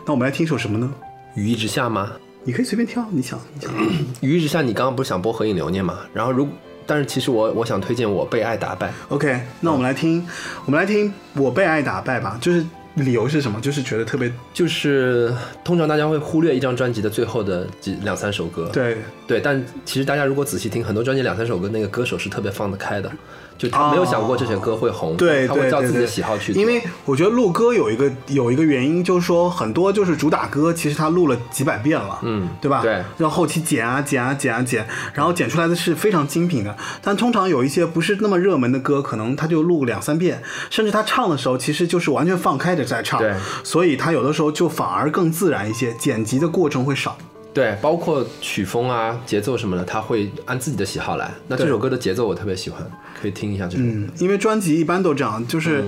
[0.04, 0.92] 那我们来听首什么呢？
[1.34, 2.12] 雨一直下吗？
[2.44, 3.72] 你可以随便挑，你想，你想。
[4.20, 5.98] 雨一直下，你刚刚不是想播《合影留念》吗？
[6.14, 6.48] 然后如，
[6.86, 8.92] 但是其实我我想推荐我被爱打败。
[9.08, 10.26] OK，那我们来听，
[10.64, 12.38] 我们来听《我被爱打败》吧。
[12.40, 12.64] 就是
[12.94, 13.60] 理由是什么？
[13.60, 15.30] 就是觉得特别就是
[15.62, 23.10] 通常大家会忽略一张专辑的最后的几两三首歌，对对，但其实大家如果仔细听，很多专辑两三首歌，那个歌手是特别放得开的，
[23.58, 26.60] 就他没有想过这首歌会红，对他会照自己的喜好去做。
[26.60, 32.82] 因为我觉得录歌有一个有一个原因，就是说很多就是主打歌，其实他录了几百遍了，嗯对吧？
[32.82, 36.76] 对然后后期剪啊剪啊剪啊剪，然后剪出来的是非常精品的。
[37.02, 43.34] 但通常有一些不是那么热门的歌，可能他就录两三遍，甚至他唱的时候其实就是完全放开着在唱，对
[43.64, 47.16] 所以他有的时候就反而更自然一些，剪辑的过程会少。
[47.56, 51.32] 对，包括曲风啊、节奏什么的，他会按自己的喜好来。
[51.48, 52.86] 那这首歌的节奏我特别喜欢，
[53.18, 53.82] 可以听一下这首。
[53.82, 55.82] 嗯，因为专辑一般都这样，就是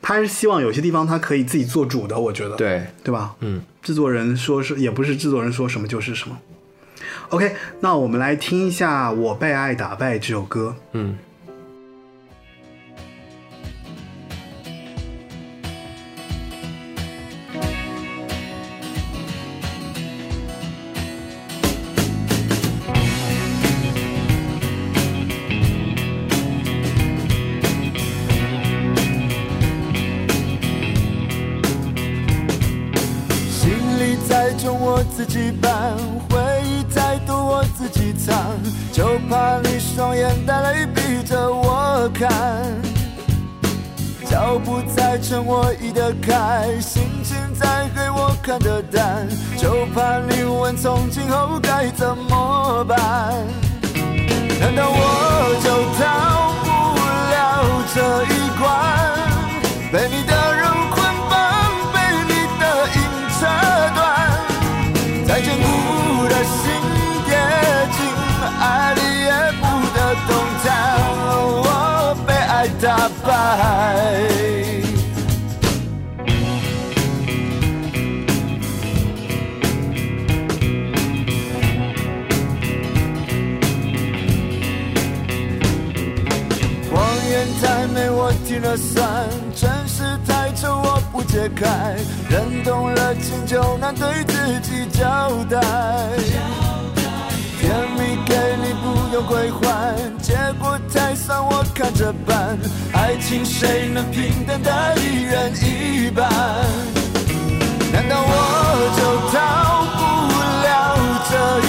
[0.00, 3.34] 他是希望有些地方他可以自己做主的，我觉得，对，对吧？
[3.40, 6.38] 嗯，制作人说是也不是制作人说什么就是什么。
[7.30, 10.76] OK，那我们来听一下《我被爱打败》这首歌。
[10.92, 11.18] 嗯，
[35.18, 35.98] 自己办；
[36.30, 38.36] 回忆太多，我自己藏。
[38.92, 42.30] 就怕你双眼带泪，逼着我看。
[44.30, 49.26] 脚步再沉，我移得开；心情再黑，我看得淡。
[49.56, 52.96] 就怕你问从今后该怎么办？
[54.60, 56.70] 难道我就逃不
[57.34, 57.34] 了
[57.92, 58.70] 这一关？
[59.90, 60.64] 被你的肉
[88.48, 89.04] 美，我听了算；
[89.54, 91.96] 真是太丑，我不解开。
[92.30, 95.60] 人动了情，就难对自己交代。
[97.60, 102.58] 甜蜜给你不用归还，结果太酸，我看着办。
[102.94, 106.28] 爱情谁能平等的一人一半？
[107.92, 108.32] 难道我
[108.96, 109.00] 就
[109.32, 109.36] 逃
[109.98, 110.00] 不
[110.64, 110.66] 了
[111.30, 111.32] 这
[111.66, 111.68] 一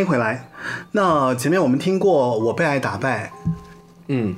[0.00, 0.48] 欢迎回来。
[0.92, 3.30] 那前面我们听过《我被爱打败
[4.08, 4.34] 嗯，》，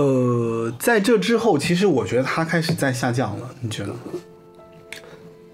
[0.00, 3.94] 呃，在这之后，其实我觉得他开始在下降了，你觉得？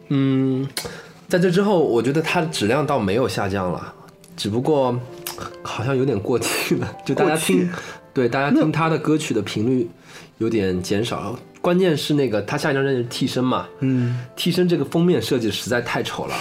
[0.09, 0.67] 嗯，
[1.29, 3.95] 在这之后，我觉得他的质量倒没有下降了，
[4.35, 4.99] 只不过
[5.62, 7.69] 好像有点过气了，就大家听，
[8.15, 9.91] 对大家听他的歌曲的频率
[10.39, 11.39] 有点减少了。
[11.65, 16.35] 关键是那个他下一张专辑是《替身》嘛，嗯，替身这个封面设计实在太丑了，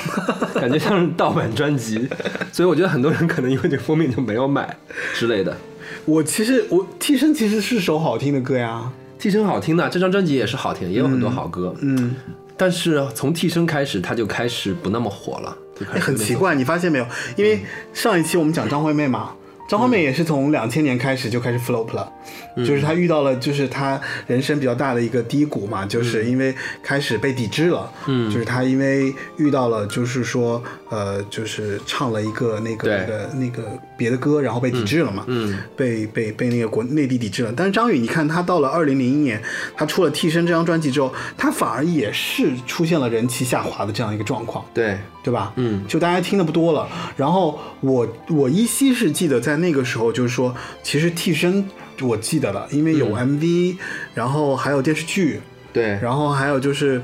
[0.56, 2.10] 感觉像是盗版专辑，
[2.52, 4.76] 所以我觉得很多人可能因为这个封面就没有买
[5.14, 5.56] 之类的。
[6.04, 11.74] 我其实我替身其实是首好听的歌呀，替身好听的，这张专辑也是好听，也有很多好歌。
[11.80, 12.14] 嗯，
[12.58, 15.58] 但是从替身开始，他就开始不那么火了，
[16.02, 17.08] 很奇怪，你发现没有？
[17.38, 17.62] 因为
[17.94, 19.30] 上一期我们讲张惠妹嘛，
[19.68, 22.12] 张惠妹也是从两千年开始就开始 flop 了，
[22.58, 37.54] 就是她遇到了就是她人生比较大的一个低谷嘛，就是因为开始被抵制了，嗯，就是她因为遇到了就是说呃就是唱了一个那个那个那个别的歌，然后被抵制了嘛，嗯，被被被那个国内地抵制了。
[37.56, 39.42] 但是张宇，你看他到了二零零一年，
[39.76, 44.64] 他出了《替身》这张专辑之后，他反而也是出现了人气下滑的这样一个状况。
[44.74, 45.54] 对，对吧？
[45.56, 46.88] 嗯就大家听的不多了。
[47.18, 50.54] 然后我我依稀是记得在那个时候，就是说，
[50.84, 51.68] 其实替身
[52.02, 53.78] 我记得了，因为有 MV，、
[54.14, 55.40] 然后还有电视剧，
[55.72, 57.02] 对，然后还有就是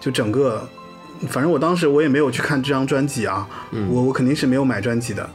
[0.00, 0.68] 就整个，
[1.28, 3.48] 反正我当时我也没有去看这张专辑啊，
[3.88, 5.28] 我我肯定是没有买专辑的。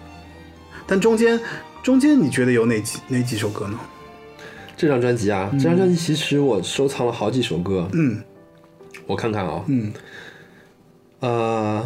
[0.85, 1.39] 但中间
[1.81, 3.79] 中间你觉得有哪几哪几首歌呢？
[4.77, 8.21] 这张专辑啊，这张专辑其实我收藏了好几首歌，嗯
[9.07, 9.91] 我看看啊，嗯，
[11.21, 11.83] 呃，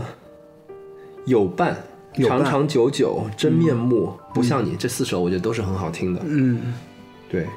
[1.26, 1.76] 有伴。
[2.28, 6.22] 长长久久，真面目，不像你，这四首我觉得都是很好听的。
[6.26, 6.74] 嗯。
[7.30, 7.48] 对，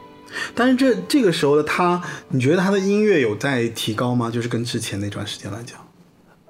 [0.55, 4.31] 但是这这个时候的他，你觉得他的音乐有在提高吗？
[4.31, 5.77] 就是跟之前那段时间来讲，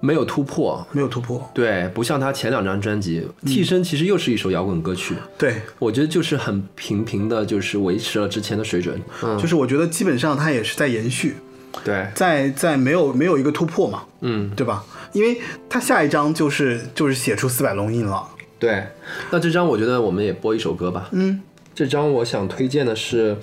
[0.01, 0.87] 没有突破。
[0.93, 1.51] 没有突破。
[1.55, 9.01] 对，不像他前两张专辑，替身》其实又是一首摇滚歌曲，对，我觉得就是很平平的，就是维持了之前的水准。
[9.23, 11.37] 嗯，就是我觉得基本上他也是在延续，
[11.83, 14.85] 对，在在没有没有一个突破嘛，嗯，对吧？
[15.13, 18.85] 因为他下一章就是就是写出四百龙印了，对。
[19.31, 21.09] 那这张我觉得我们也播一首歌吧。
[21.13, 21.41] 嗯
[21.75, 23.35] 这张我想推荐的是《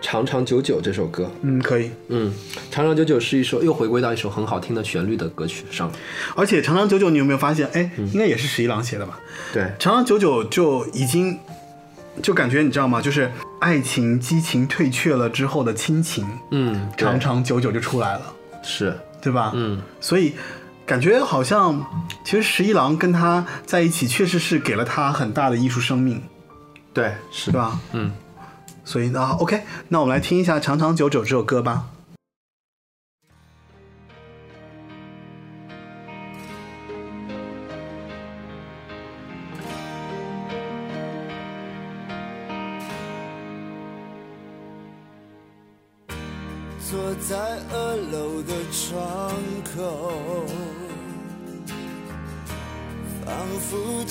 [0.00, 1.30] 长长久久》这首歌。
[1.42, 1.90] 嗯，可以。
[2.08, 2.32] 嗯，
[2.70, 5.90] 《长长久久》是一首又回归到一首很好听的旋律的歌曲上。
[6.34, 7.68] 而且长长久久，你有没有发现？
[7.74, 9.20] 哎，嗯应该也是十一郎写的吧？
[9.52, 11.38] 对，长长久久就已经
[12.22, 13.02] 就感觉你知道吗？
[13.02, 18.22] 就是爱情激情退却了之后的亲情，嗯，长长久久就出来了，
[18.62, 19.52] 是，对吧？
[19.54, 20.34] 嗯，所以
[20.86, 21.84] 感觉好像
[22.24, 26.22] 其实十一郎跟他在一起，确实是给了他很大的艺术生命，
[26.92, 27.80] 对，是对，吧？
[27.92, 28.12] 嗯。
[28.84, 31.84] 所以呢，OK，那我们来听一下《长长久久》这首歌吧。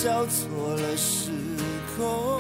[0.08, 0.48] 交错
[0.78, 1.32] 了时
[1.98, 2.40] 空。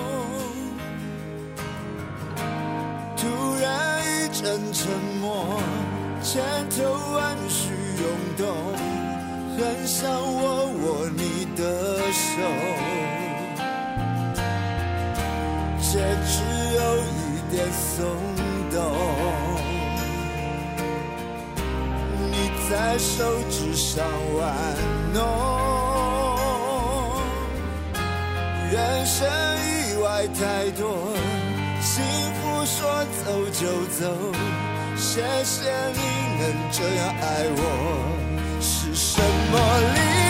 [3.17, 3.27] 突
[3.61, 4.89] 然一阵沉
[5.19, 5.59] 默，
[6.23, 6.77] 千头
[7.13, 8.07] 万绪涌
[8.37, 8.47] 动，
[9.57, 11.61] 很想握握你的
[12.13, 12.39] 手，
[15.81, 16.35] 却只
[16.73, 18.07] 有一点松
[18.71, 18.75] 动。
[22.31, 22.33] 你
[22.69, 24.05] 在手指上
[24.37, 24.55] 玩
[25.13, 25.19] 弄，
[28.71, 31.15] 人生意外太多，
[31.81, 32.03] 幸
[32.33, 33.65] 福说走就
[33.97, 34.01] 走，
[34.97, 35.99] 谢谢你
[36.39, 36.41] 能
[36.71, 37.23] 这样爱
[37.55, 37.61] 我。
[38.59, 39.55] 是什么
[39.93, 40.26] 力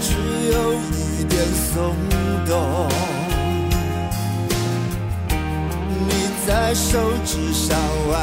[0.00, 0.08] 只
[0.52, 1.94] 有一点松
[2.46, 2.52] 动，
[6.08, 6.10] 你
[6.46, 7.78] 在手指上
[8.08, 8.18] 玩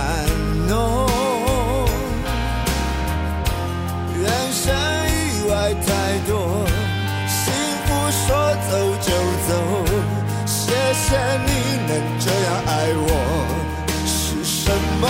[0.68, 1.08] 弄，
[4.22, 4.66] 人生
[5.08, 5.52] 意外
[5.86, 5.88] 太
[6.28, 6.32] 多，
[7.28, 7.42] 幸
[7.86, 8.28] 福说
[8.70, 9.08] 走就
[9.48, 9.50] 走，
[10.46, 10.58] 谢
[10.94, 11.08] 谢
[11.46, 11.50] 你
[11.88, 13.08] 能这样爱我，
[14.06, 15.04] 是什么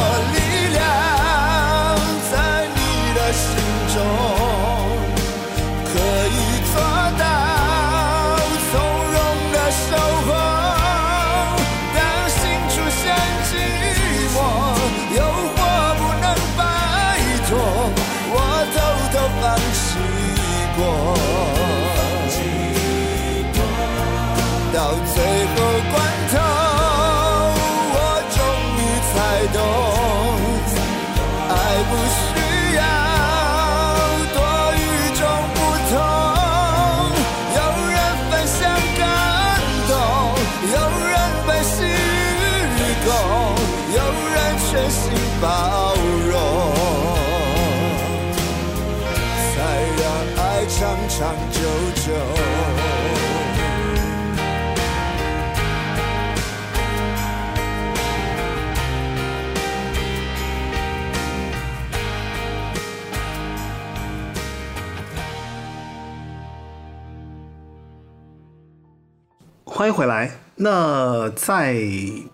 [69.90, 70.40] 迎回来。
[70.56, 71.76] 那在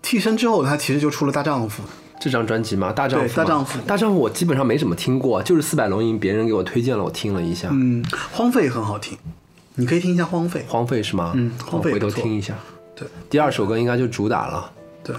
[0.02, 1.82] 替身之后，他其实就出了《大丈夫》。
[2.18, 2.92] 这张专辑吗？
[2.92, 7.68] 大丈夫大丈夫大丈夫我基本上没怎么听过，就是四百龙吟别人给我推荐了，我听了一下。
[7.72, 9.16] 嗯，荒废很好听，
[9.74, 10.64] 你可以听一下《荒废》。
[10.70, 11.32] 荒废是吗？
[11.34, 12.54] 嗯荒废回头听一下。
[12.94, 14.72] 对第二首歌应该就主打了。
[15.04, 15.14] 对，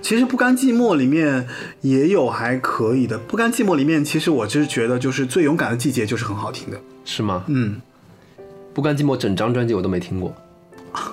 [0.00, 1.46] 其实《不甘寂寞》里面
[1.80, 6.80] 也有还可以的，《不甘寂寞》里面其实我就是觉得就是最勇敢的季节就是很好听的。
[7.04, 7.44] 是吗？
[7.48, 7.80] 嗯，
[8.72, 10.32] 不甘寂寞整张专辑我都没听过。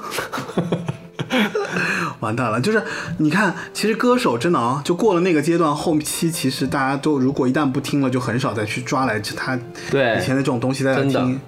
[2.22, 2.82] 完蛋了，就是
[3.18, 9.60] 你看，其实歌手真的啊，就过了那个阶段，后期其实大家都如果一旦不听了，就很少再去抓来他
[9.92, 11.40] 对以前的这种东西再来听。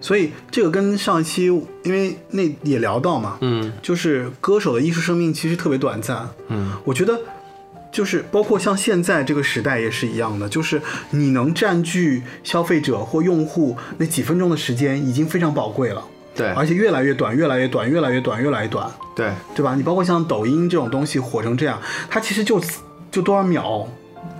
[0.00, 1.44] 所以这个跟上一期，
[1.84, 6.28] 因为那也聊到嘛，嗯就是歌手的艺术生命其实特别短暂。
[6.48, 7.18] 嗯，我觉得
[7.92, 10.80] 就是包括像现在这个时代也是一样的，就是
[11.10, 16.02] 你能占据消费者或用户那几分钟的时间已经非常宝贵了，
[16.38, 18.88] 对而且越来越短，越来越短，越来越短，越来越短。
[19.16, 19.74] 对对吧？
[19.74, 21.78] 你包括像抖音这种东西火成这样，
[22.08, 22.62] 它其实就
[23.10, 23.84] 就多少秒，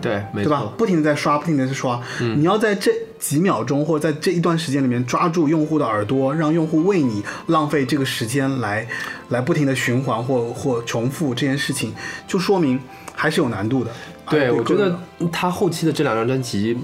[0.00, 0.72] 对，没对吧错？。
[0.78, 2.00] 不停的在刷，不停的在刷。
[2.20, 8.86] 你要在这几秒钟或者在这一段时间里面抓住用户的耳朵，让用户为你浪费这个时间来
[9.30, 11.92] 来不停的循环或或重复这件事情，
[12.28, 12.78] 就说明
[13.16, 13.90] 还是有难度的。
[14.30, 14.96] 对，哎我觉得
[15.32, 16.78] 他后期的这两张专辑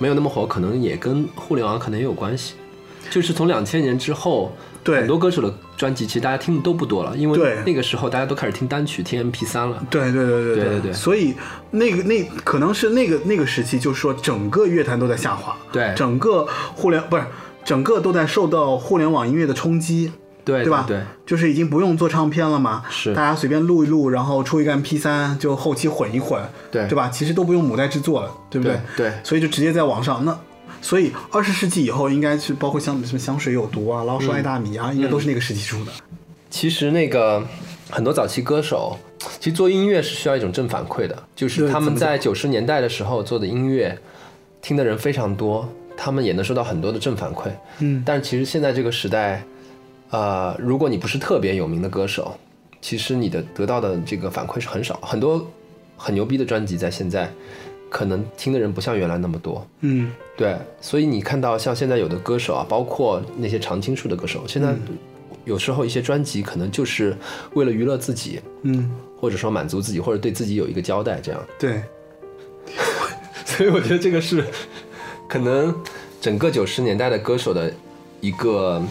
[0.00, 2.54] 没有那么火，可能也跟互联网可能也有关系。
[3.10, 4.52] 就是从两千年之后，
[4.84, 9.82] 对很多歌手的专辑其实大家听的都不多了，因为对那个时候大家都开始听单曲、听 MP 三了。
[9.90, 11.34] 对对对对对对对所以
[11.70, 17.24] 那个那可能是那个那个时期，就是说整个乐坛都在下滑，对整个互联不是
[17.64, 20.12] 整个都在受到互联网音乐的冲击，
[20.44, 20.84] 对对吧？
[20.86, 27.08] 对，就是已经不用做唱片了嘛，是大家随便录一录，然后出一个 MP 三就后期混一混，对对吧？
[27.08, 28.80] 其实都不用母带制作了，对不对？
[28.96, 30.38] 对对所以就直接在网上那。
[30.86, 35.90] 所以二十世纪以后，应该是包括像什么香水有毒啊、老鼠爱大米嗯啊，应该都是那个时期出的。
[36.48, 37.44] 其实那个
[37.90, 38.96] 很多早期歌手，
[39.40, 43.98] 其实做音乐是需要一种正反馈的，就是他们在九十年代的时候做的音乐，
[44.62, 47.50] 听的人非常多，他们也能收到很多的正反馈。
[47.80, 49.42] 嗯但是其实现在这个时代，
[50.10, 52.38] 呃，如果你不是特别有名的歌手，
[52.80, 55.00] 其实你的得到的这个反馈是很少。
[55.02, 55.44] 很多
[55.96, 57.28] 很牛逼的专辑在现在，
[57.88, 59.66] 可能听的人不像原来那么多。
[59.80, 64.98] 嗯，对，所以你看到像现在有的歌手啊，包括那些常青树的歌手，现在嗯
[65.44, 67.16] 有时候一些专辑可能就是
[67.54, 68.90] 为了娱乐自己，嗯，
[69.20, 71.40] 或者说满足自己，或者对自己有一个交代，这样。
[71.58, 71.82] 对，
[73.46, 74.44] 所以我觉得这个是
[75.28, 75.74] 可能
[76.20, 77.72] 整个九十年代的歌手的
[78.20, 78.82] 一个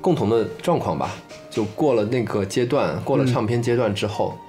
[0.00, 1.14] 共同的状况吧。
[1.50, 4.47] 就过了那个阶段，过了唱片阶段之后，嗯，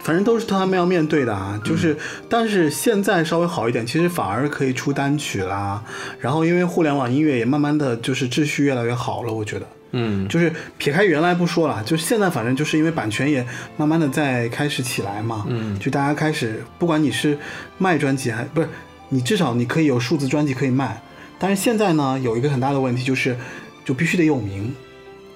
[0.00, 1.60] 反正都是他们要面对的啊。
[1.64, 1.96] 就是，
[2.28, 5.82] 但是现在稍微好一点，其实反而可以出单曲啦。
[6.20, 9.66] 然后因为互联网音乐也慢慢的就是秩序越来越好了，我觉得。
[9.92, 13.42] 嗯，就是撇开原来不说了，就是现在反正就是因为版权也
[13.78, 17.38] 慢慢的在开始起来嘛，嗯就大家开始，不管你是
[17.78, 18.68] 卖专辑还不是，
[19.08, 21.00] 你至少你可以有数字专辑可以卖，
[21.38, 23.34] 但是现在呢有一个很大的问题就是，
[23.82, 24.76] 就必须得有名，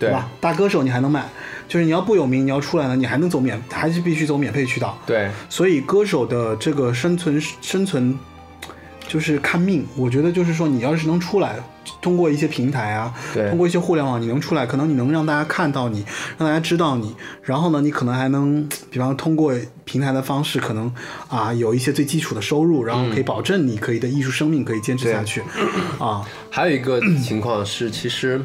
[0.03, 0.29] 对吧？
[0.41, 1.27] 大歌手你还能卖，
[1.69, 8.19] 就是你要不有名，你要出来呢，你还能走免，还是必须走免费渠道，对，所以歌手的这个生存生存
[9.07, 9.87] 就是看命。
[9.97, 11.57] 我觉得就是说，你要是能出来，
[12.01, 16.05] 通过一些平台啊，对通过一些互联网，你能出来，可能你能让大家看到你，
[16.39, 17.15] 让大家知道你。
[17.43, 19.55] 然后呢，你可能还能，比方通过
[19.85, 20.93] 平台的方式，可能
[21.29, 25.43] 啊有一些最基础的收入，然后可以保证你可以的艺术生命可以坚持下去。
[25.99, 28.41] 啊，还有一个情况是，其实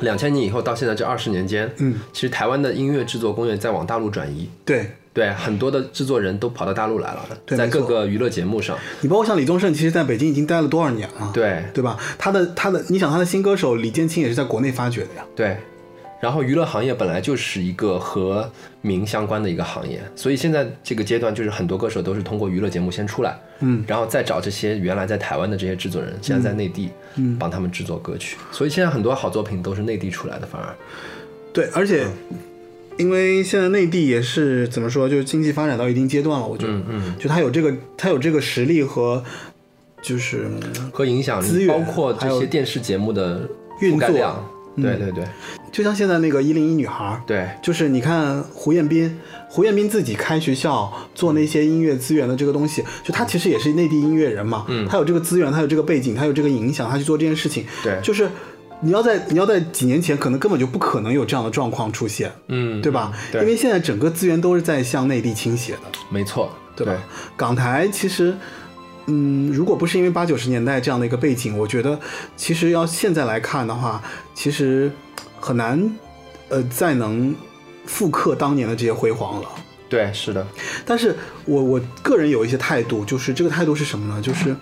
[0.00, 4.48] 两千年以后到现在这二十年间，嗯，其实台湾的音乐制作工业在往大陆转移。
[4.64, 8.78] 对对，很多的制作人都跑到大陆来了，在各个娱乐节目上。
[9.00, 11.30] 你包括像李宗盛，其实在北京已经待了多少年了？
[11.34, 11.98] 对对吧？
[12.16, 15.24] 他的他的，你想他的新歌手李建清也是在国内发掘的呀。
[15.34, 15.56] 对，
[16.20, 18.50] 然后娱乐行业本来就是一个和
[18.80, 27.36] 名相关的一个行业，所以现在这个阶段就是很多歌手都是通过娱乐节目先出来，嗯，然后再找这些原来在台湾的这些制作人，现在在内地，嗯。
[27.38, 28.36] 帮他们制作歌曲。
[28.50, 30.74] 所以现在很多好作品都是内地出来的，反而。
[31.52, 32.06] 对，而且
[32.98, 39.22] 因为现在内地也是怎么说，就是经济发展到一定阶段了，我觉得，嗯嗯，就他有这个他有这个实力和
[40.02, 40.48] 就是
[40.92, 43.48] 和影响力，包括这些电视节目的
[43.80, 44.08] 运作。
[44.08, 44.44] 量，
[44.82, 45.24] 对对对。
[45.70, 47.48] 就像现在那个一零一女孩，对。
[47.62, 49.18] 就是你看胡彦斌，
[49.48, 54.86] 胡彦斌自己开学校做那些音乐资源的这个东西，就他其实也是内地音乐人嘛，嗯。
[54.88, 58.28] 他有这个资源，他有这个背景，他有这个影响，他去做这件事情，对，就是
[58.80, 63.12] 你要在你要在几年前，可能根本就不可能有这样的状况出现，嗯，对吧？
[63.30, 65.80] 对，因为现在整个资源都是在向内地倾斜的，
[66.10, 66.94] 没错，对吧？
[67.36, 68.34] 港台其实。
[69.08, 71.98] 嗯，如果不是因为八九十年代这样的一个背景，我觉得
[72.36, 74.02] 其实要现在来看的话，
[74.34, 74.92] 其实
[75.40, 75.90] 很难，
[76.50, 77.34] 呃，再能
[77.86, 79.48] 复刻当年的这些辉煌了。
[79.88, 80.46] 对，是的，
[80.84, 81.16] 但是
[81.46, 84.20] 我我个人有一些态度，就是这个态度是什么呢？
[84.20, 84.54] 就是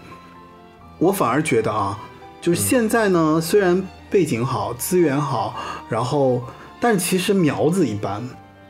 [0.98, 1.98] 我反而觉得啊，
[2.40, 5.56] 就是现在呢，虽然背景好、资源好，
[5.88, 6.44] 然后，
[6.80, 8.22] 但其实苗子一般，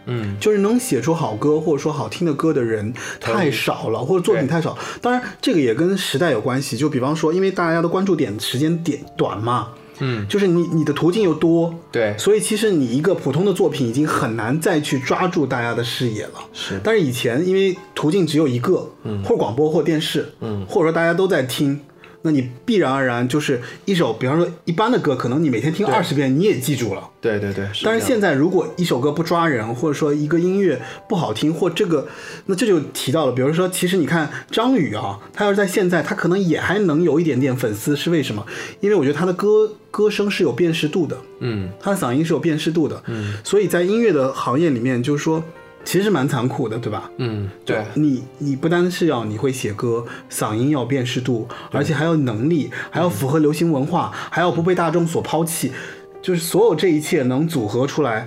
[0.07, 4.77] 嗯，就是能写出好歌或者说好听的歌的人太少了，或者作品太少。
[5.03, 6.77] 当然，这个也跟时代有关系。
[6.77, 9.69] 就比方说，因为大家的关注点时间点短嘛，
[9.99, 16.35] 嗯，就是你你的途径又多，对，所以其实你一个普通的作品已经很难再去抓住大家的视野了。
[16.53, 21.81] 是，但是以前因为途径只有一个，嗯或广播或电视，嗯或者说大家都在听，
[22.27, 27.09] 那你必然而然就是一首，比方说一般的歌，可能你每天听二十遍你也记住了。
[27.20, 32.07] 对对对，但是现在如果一首歌不抓人，或者说一个音乐不好听，或这个，
[32.47, 38.44] 那这就提到了，比如说，其实你看张宇啊，他要是在现在，他可能也还能有一点点粉丝，是为什么？
[38.81, 45.43] 因为我觉得他的歌歌声是有辨识度的，嗯他的嗓音是有辨识度的，嗯，所以在音乐的行业里面，就是说，
[45.87, 47.11] 其实蛮残酷的，对吧？
[47.17, 55.73] 嗯，对，你你不单是要你会写歌，嗓音要辨识度，而且还要能力，还要符合流行文化，还要不被大众所抛弃，
[56.21, 58.27] 就是所有这一切能组合出来，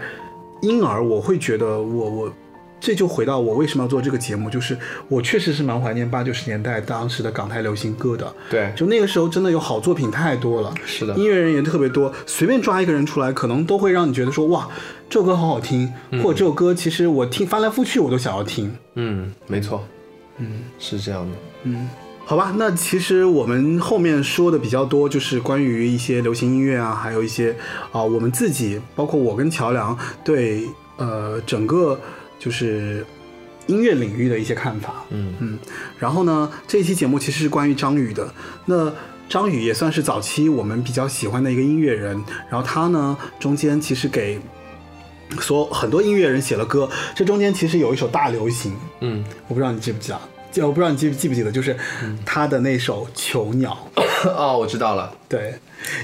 [0.61, 2.33] 因而我会觉得我我。
[2.79, 4.77] 这就回到我为什么要做这个节目，就是
[5.07, 8.33] 我确实是蛮怀念八九十年代当时的港台流行歌的。
[8.49, 11.13] 对，就那个时候真的有好作品太多了，是的。
[11.15, 14.67] 音乐人也特别多，随便抓一个人出来，可能都会让你觉得说哇，
[15.09, 15.91] 这首歌好好听，
[16.23, 18.73] 或者这首歌其实我听翻来覆去我都想要听。
[18.95, 19.83] 嗯，没错，
[20.37, 21.89] 嗯，是这样的，嗯。
[22.25, 27.55] 好吧，那其实我们后面说的比较多，就是关于一些流行音乐啊，还有一些
[27.91, 30.63] 啊、我们自己，包括我跟乔梁对
[30.97, 31.99] 呃整个
[32.39, 33.05] 就是
[33.67, 35.03] 音乐领域的一些看法。
[35.09, 35.35] 嗯。
[35.39, 35.59] 嗯，
[35.99, 38.33] 然后呢，这一期节目其实是关于张宇的。
[38.65, 38.91] 那
[39.27, 44.39] 张宇也算是早期我们比较喜欢的一个音乐人，然后他呢中间其实给
[45.39, 50.19] 所很多音乐人写了歌，这中间其实有一首大流行，嗯，我不知道你记不记得，
[50.51, 51.77] 就我不知道你记不记不记得，就是
[52.25, 53.77] 他的那首《囚鸟》。
[54.35, 55.53] 哦，我知道了，对，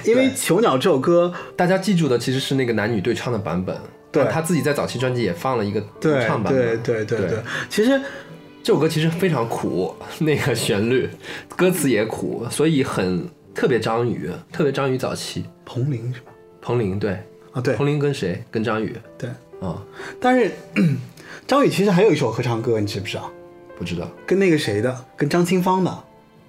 [0.04, 3.76] 因为《囚鸟》这首歌，大家记住的其实是那个男女对唱的版本，
[4.24, 4.32] 对。
[4.32, 7.30] 他自己在早期专辑也放了一个独唱版对本，对对对。
[7.30, 7.40] 对，
[7.70, 8.00] 其实
[8.64, 11.10] 这首歌其实非常苦， 那个旋律，
[11.56, 15.46] 歌词也苦，所以很特别张宇，特别张宇早期。
[15.66, 16.32] 彭羚是吧？
[16.62, 17.14] 彭羚对，
[17.52, 17.76] 啊，对。
[17.76, 18.44] 彭羚跟谁？
[18.50, 18.96] 跟张宇。
[19.18, 19.30] 对，
[19.60, 19.84] 啊、
[20.20, 20.52] 但是
[21.48, 23.32] 张宇其实还有一首合唱歌，你知不知道？
[23.78, 24.10] 不知道。
[24.26, 25.92] 跟那个谁的，跟张清芳的，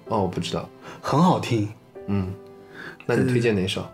[0.05, 0.69] 哦，我不知道，
[1.01, 1.67] 很好听。
[2.07, 2.33] 嗯，
[3.05, 3.85] 那你推荐哪首？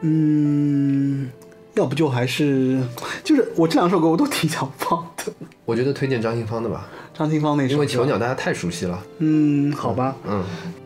[0.00, 1.30] 嗯，
[1.78, 2.82] 要不就还是
[3.22, 5.32] 就是我这两首歌我都挺想放的。
[5.64, 9.00] 我觉得推荐张清芳的吧，张清芳那首，因为囚鸟大家太熟悉了。
[9.18, 10.42] 嗯，好吧，嗯，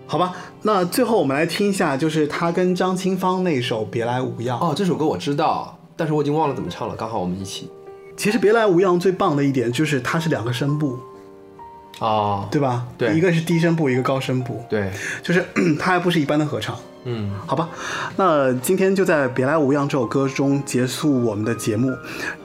[0.07, 4.59] 好吧，那最后我们来听一下，就是他跟张清芳那首《别来无恙》。
[4.63, 6.95] 哦，这首歌我知道，但是我已经忘了怎么唱了。
[6.95, 7.71] 刚好我们一起。
[8.15, 10.99] 其实《别来无恙》最棒的一点就是它是两个声部，
[12.01, 12.87] 哦，对吧？
[12.99, 14.91] 对一个是低声部，一个高声部，对，
[15.23, 15.43] 就是
[15.81, 16.77] 它还不是一般的合唱。
[17.05, 17.69] 嗯，好吧，
[18.17, 21.97] 那今天就在《别来无恙》这首歌中结束我们的节目。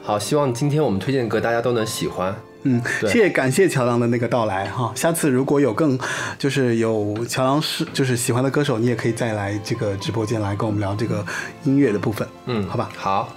[0.04, 2.36] 好，希望今天我们推荐的歌大家都能喜欢。
[2.64, 4.92] 嗯，谢谢感谢乔梁的那个到来哈。
[4.96, 5.98] 下次如果有更
[6.40, 11.24] 就是有乔梁是就是喜欢的歌手，你也可以再来这个直播间来跟我们聊这个
[11.64, 12.28] 音乐的部分。
[12.48, 13.30] 嗯，好吧好，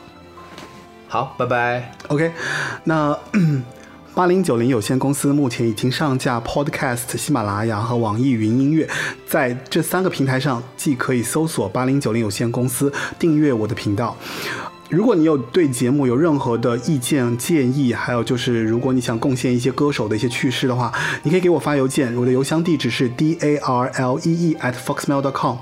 [1.06, 1.92] 好，拜拜。
[2.08, 2.32] OK，
[2.82, 3.16] 那
[4.20, 8.86] 八零九零有限公司目前已经上架 Podcast、喜马拉雅和网易云音乐，
[9.26, 14.14] 在这三个平台上，既可以搜索八零九零有限公司，订阅我的频道。
[14.90, 20.92] 如果你有对节目有任何的意见建议，还有就是如果你想贡献一些歌手的一些趣事的话，
[21.22, 25.56] 你可以给我发邮件，我的邮箱地址是 d a r l e e at foxmail dot com。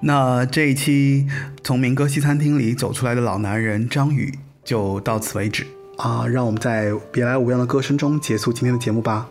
[0.00, 1.26] 那这一期
[1.64, 5.66] 从民歌西餐厅里走出来的老男人张宇就到此为止
[5.96, 6.26] 啊！
[6.26, 9.28] 让我们在别来无恙的歌声中结束今天的节目吧。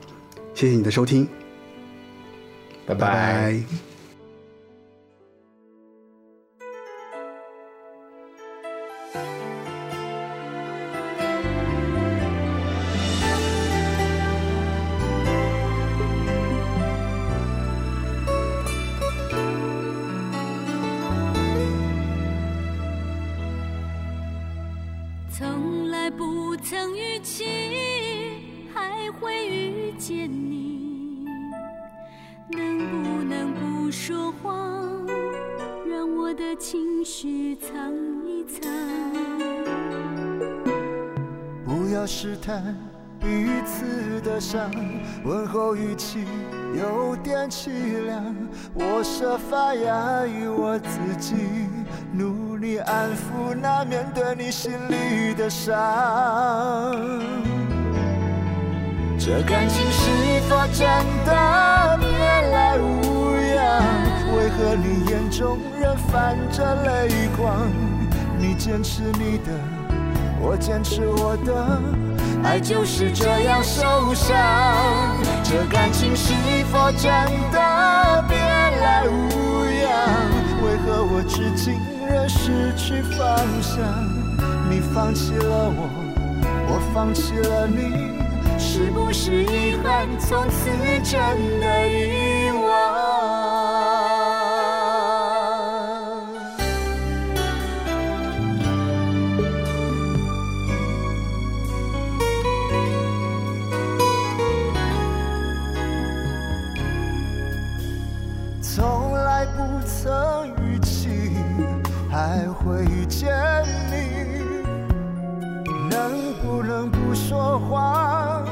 [0.54, 1.28] 谢谢你的收听，
[2.86, 3.64] 拜拜
[54.52, 55.72] 心里的伤。
[59.18, 60.88] 这感情是否真
[61.26, 62.08] 的别
[62.52, 63.82] 来无恙？
[64.36, 67.70] 为何你眼中仍泛着泪光？
[68.38, 69.52] 你坚持你的。
[70.42, 71.80] 我坚持我的，
[72.44, 74.36] 爱就是这样受伤。
[75.44, 76.34] 这感情是
[76.72, 77.12] 否真
[77.52, 79.92] 的别来无恙？
[80.64, 81.80] 为何我至今
[82.10, 84.21] 仍失去方向？
[84.72, 85.90] 你放弃了我，
[86.70, 88.08] 我放弃了你，
[88.58, 90.08] 是不是遗憾？
[90.18, 90.70] 从此
[91.04, 92.31] 真的遗
[117.32, 118.46] 说谎，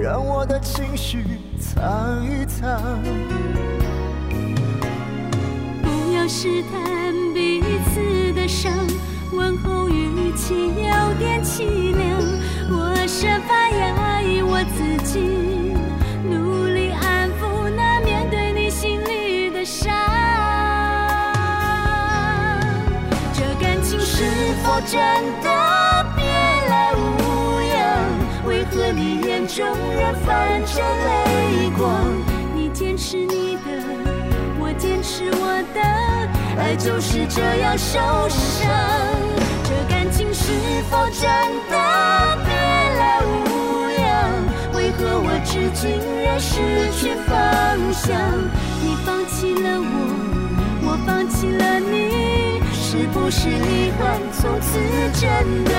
[0.00, 1.22] 让我的情绪
[1.60, 2.80] 藏一藏？
[5.82, 7.62] 不要试探彼
[7.92, 8.72] 此的伤，
[9.34, 12.18] 问候语气有点凄凉。
[12.70, 15.20] 我设法压抑我自己，
[16.24, 19.92] 努力安抚那面对你心里的伤。
[23.34, 24.24] 这感情是
[24.64, 24.98] 否真
[25.42, 25.87] 的
[29.48, 32.04] 中仍泛着泪光？
[32.54, 33.60] 你坚持你的。
[34.60, 35.80] 我坚持我的，
[36.60, 37.98] 爱就是这样受
[38.28, 38.68] 伤。
[39.64, 40.52] 这感情是
[40.90, 41.26] 否真
[41.70, 41.74] 的
[42.44, 44.06] 别来无恙？
[44.74, 47.34] 为何我至今仍失去方
[47.90, 48.14] 向？
[48.82, 49.86] 你放弃了我，
[50.84, 54.20] 我放弃了你，是不是遗憾？
[54.30, 54.78] 从此
[55.18, 55.72] 真的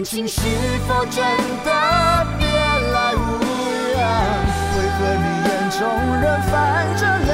[0.00, 0.40] 感情是
[0.88, 1.22] 否真
[1.62, 3.20] 的别来无
[3.98, 4.00] 恙？
[4.74, 5.76] 为何你眼中
[6.22, 6.50] 仍泛
[6.96, 7.30] 着泪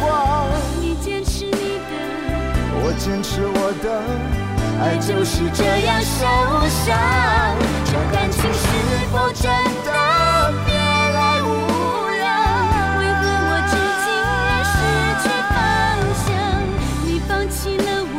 [0.00, 0.48] 光？
[0.80, 1.92] 你坚持你的。
[2.80, 3.86] 我坚持我的，
[4.82, 6.24] 爱就是这样受
[6.72, 6.96] 伤。
[7.84, 8.64] 这感情是
[9.12, 9.52] 否真
[9.84, 9.92] 的
[10.64, 11.52] 别来无
[12.16, 12.24] 恙？
[12.96, 14.08] 为何我至今
[14.48, 14.72] 仍失
[15.20, 15.52] 去方
[16.24, 16.32] 向？
[17.04, 18.16] 你放弃了我，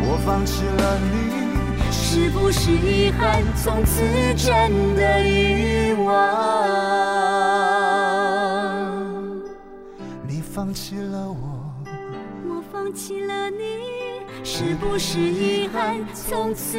[0.00, 1.25] 我放弃了你
[3.62, 4.00] 从此
[4.36, 6.06] 真的遗忘。
[10.26, 11.74] 你放弃了我，
[12.48, 15.96] 我放弃了你，是不是遗憾？
[16.14, 16.78] 从此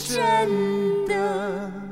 [0.00, 1.83] 真的遗